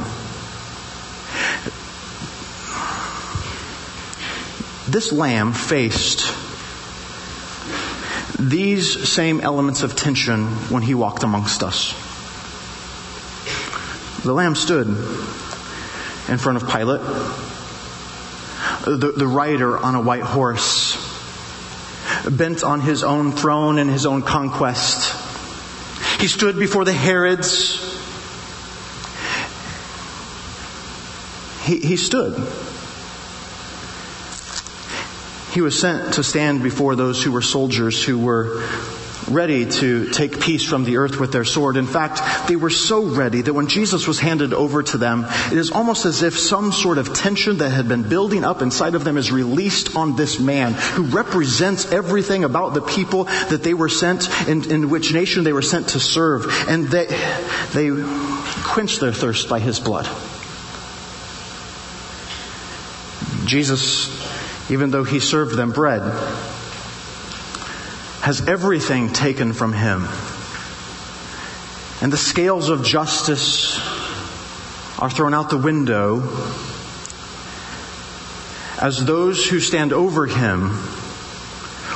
This 4.88 5.12
lamb 5.12 5.54
faced 5.54 6.20
these 8.38 9.10
same 9.10 9.42
elements 9.42 9.82
of 9.82 9.96
tension 9.96 10.46
when 10.70 10.84
he 10.84 10.94
walked 10.94 11.24
amongst 11.24 11.64
us. 11.64 11.96
The 14.22 14.34
lamb 14.34 14.54
stood 14.54 14.88
in 14.88 16.38
front 16.38 16.62
of 16.62 16.70
Pilate, 16.70 17.02
the, 18.84 19.14
the 19.16 19.28
rider 19.28 19.78
on 19.78 19.96
a 19.96 20.02
white 20.02 20.24
horse, 20.24 20.98
bent 22.30 22.64
on 22.64 22.82
his 22.82 23.04
own 23.04 23.32
throne 23.32 23.78
and 23.78 23.90
his 23.90 24.06
own 24.06 24.22
conquest. 24.22 25.16
He 26.20 26.28
stood 26.28 26.58
before 26.58 26.86
the 26.86 26.94
Herods. 26.94 27.80
He, 31.64 31.80
he 31.80 31.96
stood. 31.96 32.34
He 35.54 35.62
was 35.62 35.80
sent 35.80 36.16
to 36.16 36.24
stand 36.24 36.64
before 36.64 36.96
those 36.96 37.24
who 37.24 37.32
were 37.32 37.42
soldiers 37.42 38.04
who 38.04 38.18
were 38.18 38.64
ready 39.30 39.66
to 39.66 40.10
take 40.10 40.40
peace 40.40 40.64
from 40.64 40.84
the 40.84 40.98
earth 40.98 41.20
with 41.20 41.32
their 41.32 41.46
sword. 41.46 41.78
In 41.78 41.88
fact, 41.88 42.48
they 42.48 42.56
were 42.56 42.70
so 42.70 43.06
ready 43.06 43.42
that 43.42 43.54
when 43.54 43.68
Jesus 43.68 44.08
was 44.08 44.20
handed 44.20 44.54
over 44.54 44.84
to 44.84 44.98
them, 44.98 45.26
it 45.52 45.58
is 45.58 45.72
almost 45.72 46.06
as 46.06 46.24
if 46.24 46.38
some 46.38 46.72
sort 46.72 46.98
of 46.98 47.14
tension 47.14 47.58
that 47.58 47.70
had 47.70 47.88
been 47.88 48.08
building 48.08 48.44
up 48.44 48.62
inside 48.62 48.96
of 48.96 49.04
them 49.04 49.18
is 49.18 49.32
released 49.32 49.96
on 49.96 50.16
this 50.16 50.40
man 50.40 50.74
who 50.74 51.04
represents 51.04 51.92
everything 51.92 52.44
about 52.44 52.74
the 52.74 52.82
people 52.82 53.26
that 53.26 53.62
they 53.64 53.74
were 53.74 53.90
sent, 53.90 54.30
in, 54.48 54.70
in 54.72 54.90
which 54.90 55.14
nation 55.14 55.44
they 55.44 55.54
were 55.54 55.62
sent 55.62 55.90
to 55.90 56.00
serve. 56.00 56.46
And 56.68 56.88
they, 56.88 57.06
they 57.74 57.90
quenched 58.64 59.00
their 59.00 59.14
thirst 59.14 59.50
by 59.50 59.60
his 59.60 59.80
blood. 59.80 60.08
Jesus, 63.46 64.10
even 64.72 64.92
though 64.92 65.04
he 65.04 65.20
served 65.20 65.56
them 65.56 65.72
bread, 65.72 66.02
has 68.24 68.48
everything 68.48 69.12
taken 69.12 69.52
from 69.52 69.74
him. 69.74 70.08
And 72.02 72.12
the 72.12 72.16
scales 72.16 72.70
of 72.70 72.86
justice 72.86 73.78
are 74.98 75.10
thrown 75.10 75.34
out 75.34 75.50
the 75.50 75.58
window 75.58 76.22
as 78.80 79.04
those 79.04 79.46
who 79.46 79.60
stand 79.60 79.92
over 79.92 80.26
him 80.26 80.70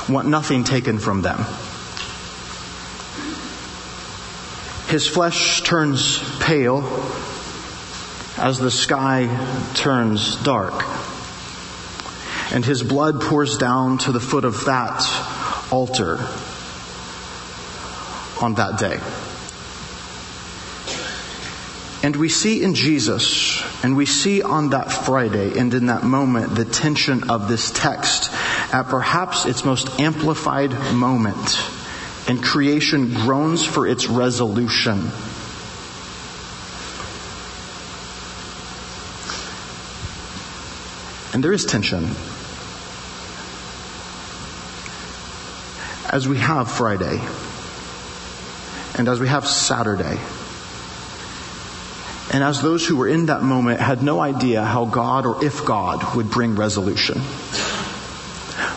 want 0.06 0.28
nothing 0.28 0.64
taken 0.64 0.98
from 0.98 1.22
them. 1.22 1.38
His 4.88 5.08
flesh 5.08 5.62
turns 5.62 6.18
pale 6.40 6.82
as 8.36 8.58
the 8.58 8.70
sky 8.70 9.70
turns 9.72 10.36
dark. 10.42 10.84
And 12.52 12.66
his 12.66 12.82
blood 12.82 13.22
pours 13.22 13.56
down 13.56 13.96
to 13.98 14.12
the 14.12 14.20
foot 14.20 14.44
of 14.44 14.66
that 14.66 15.37
altar 15.70 16.18
on 18.40 18.54
that 18.54 18.78
day. 18.78 19.00
And 22.02 22.14
we 22.14 22.28
see 22.28 22.62
in 22.62 22.74
Jesus, 22.74 23.60
and 23.82 23.96
we 23.96 24.06
see 24.06 24.40
on 24.40 24.70
that 24.70 24.92
Friday 24.92 25.58
and 25.58 25.74
in 25.74 25.86
that 25.86 26.04
moment 26.04 26.54
the 26.54 26.64
tension 26.64 27.28
of 27.28 27.48
this 27.48 27.72
text 27.72 28.30
at 28.72 28.84
perhaps 28.84 29.46
its 29.46 29.64
most 29.64 29.98
amplified 29.98 30.70
moment. 30.92 31.58
And 32.28 32.42
creation 32.42 33.14
groans 33.14 33.64
for 33.64 33.86
its 33.86 34.06
resolution. 34.06 35.10
And 41.32 41.42
there 41.42 41.52
is 41.52 41.64
tension 41.64 42.08
as 46.10 46.26
we 46.26 46.38
have 46.38 46.70
Friday 46.70 47.20
and 48.96 49.08
as 49.08 49.20
we 49.20 49.28
have 49.28 49.46
Saturday. 49.46 50.18
And 52.32 52.44
as 52.44 52.60
those 52.60 52.86
who 52.86 52.96
were 52.96 53.08
in 53.08 53.26
that 53.26 53.42
moment 53.42 53.80
had 53.80 54.02
no 54.02 54.20
idea 54.20 54.62
how 54.62 54.84
God 54.84 55.24
or 55.24 55.44
if 55.44 55.64
God 55.64 56.14
would 56.14 56.30
bring 56.30 56.56
resolution. 56.56 57.20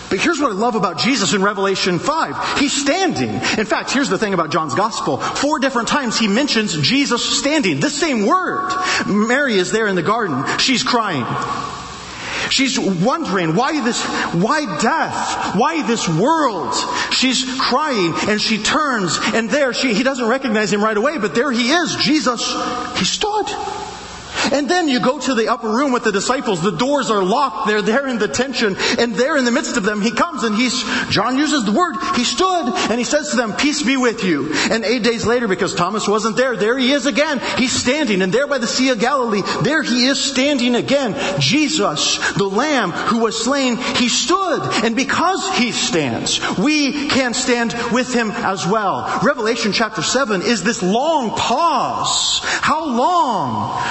But 0.09 0.19
here's 0.19 0.39
what 0.39 0.51
I 0.51 0.55
love 0.55 0.75
about 0.75 0.99
Jesus 0.99 1.33
in 1.33 1.41
Revelation 1.41 1.97
5. 1.97 2.59
He's 2.59 2.73
standing. 2.73 3.29
In 3.29 3.65
fact, 3.65 3.91
here's 3.91 4.09
the 4.09 4.17
thing 4.17 4.33
about 4.33 4.51
John's 4.51 4.75
gospel. 4.75 5.17
Four 5.17 5.59
different 5.59 5.87
times 5.87 6.19
he 6.19 6.27
mentions 6.27 6.77
Jesus 6.81 7.39
standing. 7.39 7.79
The 7.79 7.89
same 7.89 8.25
word. 8.25 8.71
Mary 9.07 9.55
is 9.55 9.71
there 9.71 9.87
in 9.87 9.95
the 9.95 10.03
garden. 10.03 10.45
She's 10.59 10.83
crying. 10.83 11.25
She's 12.49 12.77
wondering 12.77 13.55
why 13.55 13.81
this, 13.83 14.03
why 14.33 14.65
death? 14.81 15.55
Why 15.55 15.87
this 15.87 16.07
world? 16.07 16.73
She's 17.21 17.45
crying 17.59 18.15
and 18.27 18.41
she 18.41 18.57
turns 18.57 19.19
and 19.21 19.47
there 19.47 19.73
she, 19.73 19.93
he 19.93 20.01
doesn't 20.01 20.27
recognize 20.27 20.73
him 20.73 20.83
right 20.83 20.97
away, 20.97 21.19
but 21.19 21.35
there 21.35 21.51
he 21.51 21.69
is, 21.69 21.95
Jesus. 21.97 22.51
He 22.97 23.05
stood. 23.05 23.45
And 24.51 24.69
then 24.69 24.87
you 24.87 24.99
go 24.99 25.19
to 25.19 25.33
the 25.35 25.49
upper 25.49 25.69
room 25.69 25.91
with 25.91 26.03
the 26.03 26.11
disciples. 26.11 26.61
The 26.61 26.71
doors 26.71 27.09
are 27.09 27.23
locked. 27.23 27.67
They're 27.67 27.81
there 27.81 28.07
in 28.07 28.17
the 28.17 28.27
tension. 28.27 28.75
And 28.97 29.15
there 29.15 29.37
in 29.37 29.45
the 29.45 29.51
midst 29.51 29.77
of 29.77 29.83
them, 29.83 30.01
he 30.01 30.11
comes 30.11 30.43
and 30.43 30.55
he's, 30.55 30.83
John 31.09 31.37
uses 31.37 31.65
the 31.65 31.71
word, 31.71 31.95
he 32.15 32.23
stood 32.23 32.73
and 32.89 32.99
he 32.99 33.03
says 33.03 33.29
to 33.31 33.35
them, 33.35 33.53
peace 33.53 33.83
be 33.83 33.97
with 33.97 34.23
you. 34.23 34.51
And 34.71 34.83
eight 34.83 35.03
days 35.03 35.25
later, 35.25 35.47
because 35.47 35.75
Thomas 35.75 36.07
wasn't 36.07 36.37
there, 36.37 36.55
there 36.55 36.77
he 36.77 36.91
is 36.91 37.05
again. 37.05 37.41
He's 37.57 37.71
standing 37.71 38.21
and 38.21 38.33
there 38.33 38.47
by 38.47 38.57
the 38.57 38.67
Sea 38.67 38.89
of 38.89 38.99
Galilee, 38.99 39.41
there 39.63 39.83
he 39.83 40.05
is 40.05 40.23
standing 40.23 40.75
again. 40.75 41.15
Jesus, 41.39 42.17
the 42.33 42.45
Lamb 42.45 42.91
who 42.91 43.19
was 43.19 43.43
slain, 43.43 43.77
he 43.77 44.09
stood. 44.09 44.61
And 44.83 44.95
because 44.95 45.57
he 45.57 45.71
stands, 45.71 46.39
we 46.57 47.09
can 47.09 47.33
stand 47.33 47.73
with 47.91 48.13
him 48.13 48.31
as 48.31 48.65
well. 48.65 49.19
Revelation 49.23 49.71
chapter 49.71 50.01
7 50.01 50.41
is 50.41 50.63
this 50.63 50.81
long 50.81 51.31
pause. 51.31 52.39
How 52.43 52.85
long? 52.85 53.81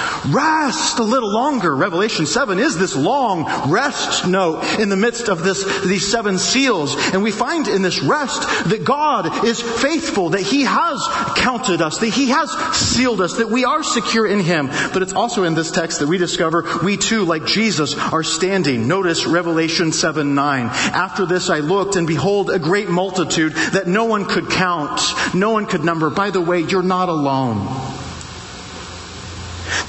Rest 0.41 0.99
a 0.99 1.03
little 1.03 1.31
longer. 1.31 1.75
Revelation 1.75 2.25
7 2.25 2.59
is 2.59 2.77
this 2.77 2.95
long 2.95 3.69
rest 3.69 4.27
note 4.27 4.63
in 4.79 4.89
the 4.89 4.95
midst 4.95 5.29
of 5.29 5.43
this, 5.43 5.63
these 5.83 6.09
seven 6.09 6.37
seals. 6.37 6.95
And 7.13 7.23
we 7.23 7.31
find 7.31 7.67
in 7.67 7.81
this 7.81 8.01
rest 8.01 8.41
that 8.69 8.83
God 8.83 9.45
is 9.45 9.61
faithful, 9.61 10.29
that 10.29 10.41
He 10.41 10.63
has 10.63 11.01
counted 11.37 11.81
us, 11.81 11.99
that 11.99 12.09
He 12.09 12.29
has 12.29 12.51
sealed 12.75 13.21
us, 13.21 13.37
that 13.37 13.49
we 13.49 13.65
are 13.65 13.83
secure 13.83 14.27
in 14.27 14.39
Him. 14.39 14.67
But 14.93 15.01
it's 15.01 15.13
also 15.13 15.43
in 15.43 15.55
this 15.55 15.71
text 15.71 15.99
that 15.99 16.07
we 16.07 16.17
discover 16.17 16.65
we 16.83 16.97
too, 16.97 17.25
like 17.25 17.45
Jesus, 17.45 17.97
are 17.97 18.23
standing. 18.23 18.87
Notice 18.87 19.25
Revelation 19.25 19.91
7 19.91 20.35
9. 20.35 20.65
After 20.65 21.25
this 21.25 21.49
I 21.49 21.59
looked 21.59 21.95
and 21.95 22.07
behold 22.07 22.49
a 22.49 22.59
great 22.59 22.89
multitude 22.89 23.53
that 23.73 23.87
no 23.87 24.05
one 24.05 24.25
could 24.25 24.49
count, 24.49 25.01
no 25.33 25.51
one 25.51 25.65
could 25.65 25.83
number. 25.83 26.09
By 26.09 26.29
the 26.29 26.41
way, 26.41 26.61
you're 26.61 26.83
not 26.83 27.09
alone. 27.09 28.00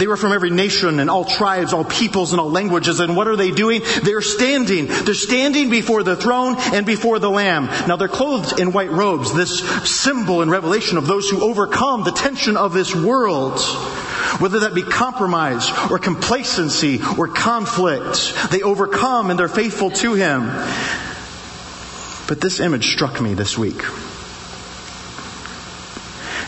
They 0.03 0.09
were 0.09 0.17
from 0.17 0.33
every 0.33 0.51
nation 0.51 0.99
and 0.99 1.09
all 1.09 1.25
tribes, 1.25 1.73
all 1.73 1.85
peoples 1.85 2.33
and 2.33 2.41
all 2.41 2.51
languages. 2.51 2.99
And 2.99 3.17
what 3.17 3.29
are 3.29 3.37
they 3.37 3.53
doing? 3.53 3.83
They're 4.03 4.21
standing. 4.21 4.89
They're 4.89 5.15
standing 5.15 5.71
before 5.71 6.03
the 6.03 6.17
throne 6.17 6.57
and 6.59 6.85
before 6.85 7.21
the 7.21 7.31
Lamb. 7.31 7.67
Now 7.87 7.95
they're 7.95 8.09
clothed 8.09 8.59
in 8.59 8.73
white 8.73 8.91
robes, 8.91 9.33
this 9.33 9.61
symbol 9.89 10.43
in 10.43 10.51
Revelation 10.51 10.99
of 10.99 11.07
those 11.07 11.31
who 11.31 11.41
overcome 11.41 12.03
the 12.03 12.11
tension 12.11 12.57
of 12.57 12.73
this 12.73 12.93
world. 12.93 13.61
Whether 14.41 14.59
that 14.59 14.75
be 14.75 14.83
compromise 14.83 15.71
or 15.89 16.01
complacency 16.01 17.01
or 17.17 17.29
conflict, 17.29 18.51
they 18.51 18.63
overcome 18.63 19.31
and 19.31 19.39
they're 19.39 19.47
faithful 19.47 19.93
to 19.93 20.15
Him. 20.15 20.47
But 22.27 22.41
this 22.41 22.59
image 22.59 22.93
struck 22.93 23.21
me 23.21 23.35
this 23.35 23.57
week. 23.57 23.81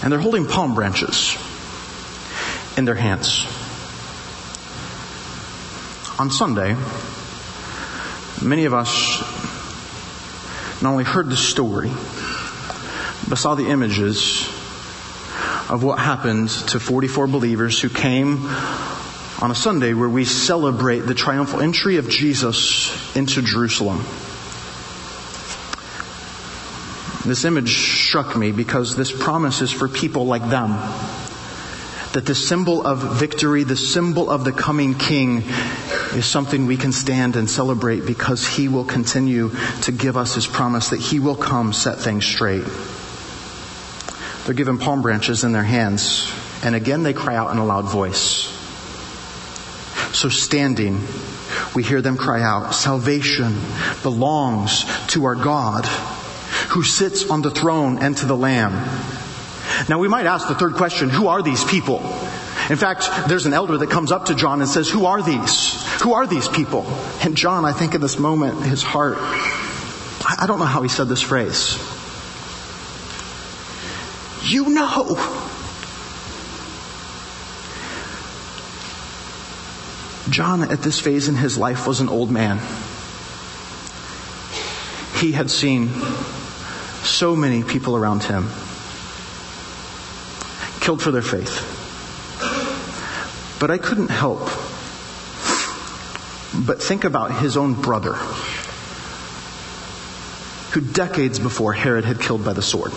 And 0.02 0.10
they're 0.10 0.18
holding 0.18 0.44
palm 0.44 0.74
branches 0.74 1.36
in 2.76 2.84
their 2.84 2.94
hands. 2.94 3.46
On 6.18 6.30
Sunday, 6.30 6.76
many 8.42 8.64
of 8.64 8.74
us 8.74 9.20
not 10.82 10.90
only 10.90 11.04
heard 11.04 11.28
the 11.28 11.36
story, 11.36 11.90
but 13.28 13.36
saw 13.36 13.54
the 13.54 13.68
images 13.68 14.46
of 15.68 15.82
what 15.82 15.98
happened 15.98 16.50
to 16.50 16.78
44 16.78 17.26
believers 17.26 17.80
who 17.80 17.88
came 17.88 18.46
on 19.40 19.50
a 19.50 19.54
Sunday 19.54 19.94
where 19.94 20.08
we 20.08 20.24
celebrate 20.24 21.00
the 21.00 21.14
triumphal 21.14 21.60
entry 21.60 21.96
of 21.96 22.08
Jesus 22.08 23.16
into 23.16 23.42
Jerusalem. 23.42 24.04
This 27.24 27.44
image 27.44 28.06
struck 28.06 28.36
me 28.36 28.52
because 28.52 28.94
this 28.94 29.10
promise 29.10 29.62
is 29.62 29.72
for 29.72 29.88
people 29.88 30.26
like 30.26 30.48
them 30.48 30.72
that 32.14 32.26
the 32.26 32.34
symbol 32.34 32.86
of 32.86 33.18
victory, 33.18 33.64
the 33.64 33.76
symbol 33.76 34.30
of 34.30 34.44
the 34.44 34.52
coming 34.52 34.94
king, 34.94 35.42
is 36.14 36.24
something 36.24 36.66
we 36.66 36.76
can 36.76 36.92
stand 36.92 37.34
and 37.34 37.50
celebrate 37.50 38.06
because 38.06 38.46
He 38.46 38.68
will 38.68 38.84
continue 38.84 39.50
to 39.82 39.92
give 39.92 40.16
us 40.16 40.36
His 40.36 40.46
promise 40.46 40.90
that 40.90 41.00
He 41.00 41.18
will 41.18 41.34
come 41.34 41.72
set 41.72 41.98
things 41.98 42.24
straight. 42.24 42.64
They're 44.44 44.54
given 44.54 44.78
palm 44.78 45.02
branches 45.02 45.42
in 45.42 45.52
their 45.52 45.64
hands, 45.64 46.32
and 46.62 46.76
again 46.76 47.02
they 47.02 47.14
cry 47.14 47.34
out 47.34 47.50
in 47.50 47.58
a 47.58 47.64
loud 47.64 47.86
voice. 47.86 48.48
So 50.14 50.28
standing, 50.28 51.00
we 51.74 51.82
hear 51.82 52.00
them 52.00 52.16
cry 52.16 52.42
out, 52.42 52.74
salvation 52.74 53.60
belongs 54.04 54.84
to 55.08 55.24
our 55.24 55.34
God 55.34 55.84
who 56.68 56.84
sits 56.84 57.28
on 57.28 57.42
the 57.42 57.50
throne 57.50 57.98
and 57.98 58.16
to 58.18 58.26
the 58.26 58.36
Lamb. 58.36 58.72
Now 59.88 59.98
we 59.98 60.08
might 60.08 60.26
ask 60.26 60.48
the 60.48 60.54
third 60.54 60.74
question, 60.74 61.10
who 61.10 61.28
are 61.28 61.42
these 61.42 61.62
people? 61.64 61.98
In 62.70 62.76
fact, 62.76 63.10
there's 63.28 63.44
an 63.44 63.52
elder 63.52 63.76
that 63.76 63.90
comes 63.90 64.10
up 64.10 64.26
to 64.26 64.34
John 64.34 64.60
and 64.60 64.68
says, 64.68 64.88
who 64.88 65.04
are 65.04 65.22
these? 65.22 65.84
Who 66.02 66.14
are 66.14 66.26
these 66.26 66.48
people? 66.48 66.86
And 67.22 67.36
John, 67.36 67.66
I 67.66 67.72
think 67.72 67.94
in 67.94 68.00
this 68.00 68.18
moment, 68.18 68.62
his 68.62 68.82
heart, 68.82 69.18
I 69.18 70.44
don't 70.46 70.58
know 70.58 70.64
how 70.64 70.80
he 70.80 70.88
said 70.88 71.08
this 71.08 71.20
phrase. 71.20 71.76
You 74.42 74.70
know. 74.70 75.16
John, 80.30 80.62
at 80.62 80.80
this 80.80 80.98
phase 81.00 81.28
in 81.28 81.36
his 81.36 81.58
life, 81.58 81.86
was 81.86 82.00
an 82.00 82.08
old 82.08 82.30
man. 82.30 82.58
He 85.16 85.32
had 85.32 85.50
seen 85.50 85.90
so 87.02 87.36
many 87.36 87.62
people 87.62 87.94
around 87.96 88.22
him 88.22 88.48
killed 90.84 91.00
for 91.00 91.10
their 91.10 91.22
faith. 91.22 91.72
But 93.58 93.70
I 93.70 93.78
couldn't 93.78 94.10
help 94.10 94.40
but 96.54 96.82
think 96.82 97.04
about 97.04 97.40
his 97.40 97.56
own 97.56 97.72
brother, 97.72 98.12
who 100.72 100.80
decades 100.82 101.38
before 101.38 101.72
Herod 101.72 102.04
had 102.04 102.20
killed 102.20 102.44
by 102.44 102.52
the 102.52 102.60
sword. 102.60 102.92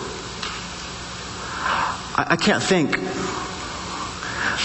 I, 2.16 2.26
I 2.30 2.36
can't 2.36 2.62
think 2.62 2.98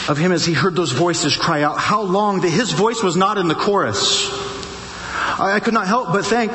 of 0.09 0.17
him 0.17 0.33
as 0.33 0.45
he 0.45 0.51
heard 0.51 0.75
those 0.75 0.91
voices 0.91 1.37
cry 1.37 1.63
out, 1.63 1.77
how 1.77 2.01
long 2.01 2.41
that 2.41 2.49
his 2.49 2.73
voice 2.73 3.01
was 3.01 3.15
not 3.15 3.37
in 3.37 3.47
the 3.47 3.55
chorus. 3.55 4.29
I, 5.39 5.53
I 5.55 5.59
could 5.61 5.73
not 5.73 5.87
help 5.87 6.11
but 6.11 6.25
think 6.25 6.51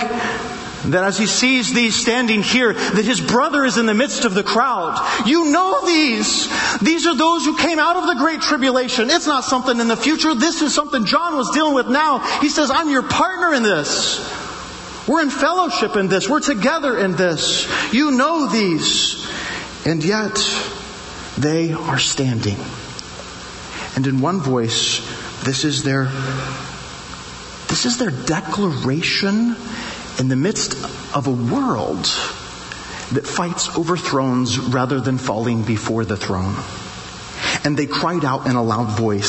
that 0.84 1.04
as 1.04 1.18
he 1.18 1.26
sees 1.26 1.72
these 1.72 1.94
standing 1.94 2.42
here, 2.42 2.72
that 2.72 3.04
his 3.04 3.20
brother 3.20 3.64
is 3.64 3.78
in 3.78 3.86
the 3.86 3.94
midst 3.94 4.24
of 4.24 4.34
the 4.34 4.42
crowd. 4.42 5.26
You 5.26 5.50
know 5.50 5.84
these. 5.86 6.48
These 6.78 7.06
are 7.06 7.16
those 7.16 7.44
who 7.44 7.56
came 7.56 7.78
out 7.78 7.96
of 7.96 8.06
the 8.06 8.14
great 8.14 8.40
tribulation. 8.40 9.10
It's 9.10 9.26
not 9.26 9.44
something 9.44 9.78
in 9.78 9.88
the 9.88 9.96
future. 9.96 10.34
This 10.34 10.62
is 10.62 10.74
something 10.74 11.04
John 11.04 11.36
was 11.36 11.50
dealing 11.50 11.74
with 11.74 11.88
now. 11.88 12.20
He 12.40 12.48
says, 12.48 12.70
I'm 12.70 12.90
your 12.90 13.02
partner 13.02 13.54
in 13.54 13.62
this. 13.62 14.18
We're 15.08 15.22
in 15.22 15.30
fellowship 15.30 15.96
in 15.96 16.08
this. 16.08 16.28
We're 16.28 16.40
together 16.40 16.98
in 16.98 17.16
this. 17.16 17.66
You 17.92 18.10
know 18.10 18.46
these. 18.46 19.26
And 19.86 20.04
yet, 20.04 20.38
they 21.38 21.72
are 21.72 21.98
standing. 21.98 22.58
And 23.96 24.06
in 24.06 24.20
one 24.20 24.40
voice, 24.40 24.98
this 25.44 25.64
is 25.64 25.82
their, 25.82 26.04
this 27.68 27.86
is 27.86 27.96
their 27.96 28.10
declaration 28.10 29.56
in 30.18 30.28
the 30.28 30.37
midst 30.37 30.74
of 31.14 31.26
a 31.26 31.31
world 31.31 32.04
that 33.12 33.26
fights 33.26 33.76
over 33.76 33.96
thrones 33.96 34.59
rather 34.59 35.00
than 35.00 35.18
falling 35.18 35.62
before 35.62 36.04
the 36.04 36.16
throne. 36.16 36.54
And 37.64 37.76
they 37.76 37.87
cried 37.87 38.24
out 38.24 38.46
in 38.46 38.57
a 38.57 38.62
loud 38.62 38.98
voice, 38.98 39.28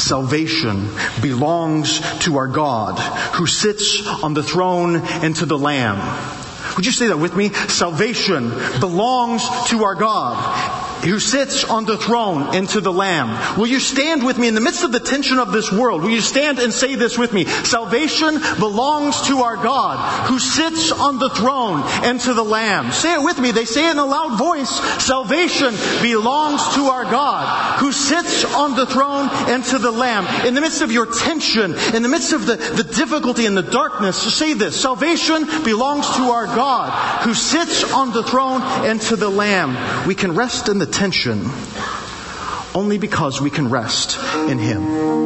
salvation 0.00 0.88
belongs 1.20 2.00
to 2.20 2.36
our 2.36 2.48
God 2.48 2.98
who 3.34 3.46
sits 3.46 4.06
on 4.06 4.34
the 4.34 4.42
throne 4.42 4.96
and 4.96 5.34
to 5.36 5.46
the 5.46 5.58
Lamb. 5.58 5.98
Would 6.76 6.86
you 6.86 6.92
say 6.92 7.08
that 7.08 7.18
with 7.18 7.36
me? 7.36 7.50
Salvation 7.50 8.48
belongs 8.80 9.42
to 9.68 9.84
our 9.84 9.94
God 9.94 10.71
who 11.10 11.18
sits 11.18 11.64
on 11.64 11.84
the 11.84 11.96
throne 11.96 12.54
and 12.54 12.68
to 12.70 12.80
the 12.80 12.92
Lamb. 12.92 13.58
Will 13.58 13.66
you 13.66 13.80
stand 13.80 14.24
with 14.24 14.38
me 14.38 14.48
in 14.48 14.54
the 14.54 14.60
midst 14.60 14.84
of 14.84 14.92
the 14.92 15.00
tension 15.00 15.38
of 15.38 15.52
this 15.52 15.70
world? 15.72 16.02
Will 16.02 16.10
you 16.10 16.20
stand 16.20 16.58
and 16.58 16.72
say 16.72 16.94
this 16.94 17.18
with 17.18 17.32
me? 17.32 17.44
Salvation 17.44 18.38
belongs 18.58 19.28
to 19.28 19.38
our 19.38 19.56
God 19.56 20.28
who 20.28 20.38
sits 20.38 20.92
on 20.92 21.18
the 21.18 21.30
throne 21.30 21.82
and 22.04 22.20
to 22.20 22.34
the 22.34 22.44
Lamb. 22.44 22.92
Say 22.92 23.14
it 23.14 23.22
with 23.22 23.38
me. 23.38 23.50
They 23.50 23.64
say 23.64 23.90
in 23.90 23.98
a 23.98 24.04
loud 24.04 24.38
voice. 24.38 24.70
Salvation 25.04 25.74
belongs 26.02 26.74
to 26.74 26.84
our 26.86 27.04
God 27.04 27.80
who 27.80 27.92
sits 27.92 28.44
on 28.44 28.76
the 28.76 28.86
throne 28.86 29.28
and 29.48 29.64
to 29.64 29.78
the 29.78 29.90
Lamb. 29.90 30.46
In 30.46 30.54
the 30.54 30.60
midst 30.60 30.82
of 30.82 30.92
your 30.92 31.06
tension, 31.06 31.74
in 31.94 32.02
the 32.02 32.08
midst 32.08 32.32
of 32.32 32.46
the, 32.46 32.56
the 32.56 32.84
difficulty 32.84 33.46
and 33.46 33.56
the 33.56 33.62
darkness, 33.62 34.16
say 34.16 34.54
this. 34.54 34.80
Salvation 34.80 35.44
belongs 35.64 36.06
to 36.16 36.22
our 36.30 36.46
God 36.46 37.22
who 37.22 37.34
sits 37.34 37.90
on 37.92 38.12
the 38.12 38.22
throne 38.22 38.62
and 38.62 39.00
to 39.02 39.16
the 39.16 39.28
Lamb. 39.28 40.06
We 40.06 40.14
can 40.14 40.34
rest 40.34 40.68
in 40.68 40.78
the 40.78 40.91
tension 40.92 41.50
only 42.74 42.98
because 42.98 43.40
we 43.40 43.50
can 43.50 43.70
rest 43.70 44.18
in 44.48 44.58
Him. 44.58 45.21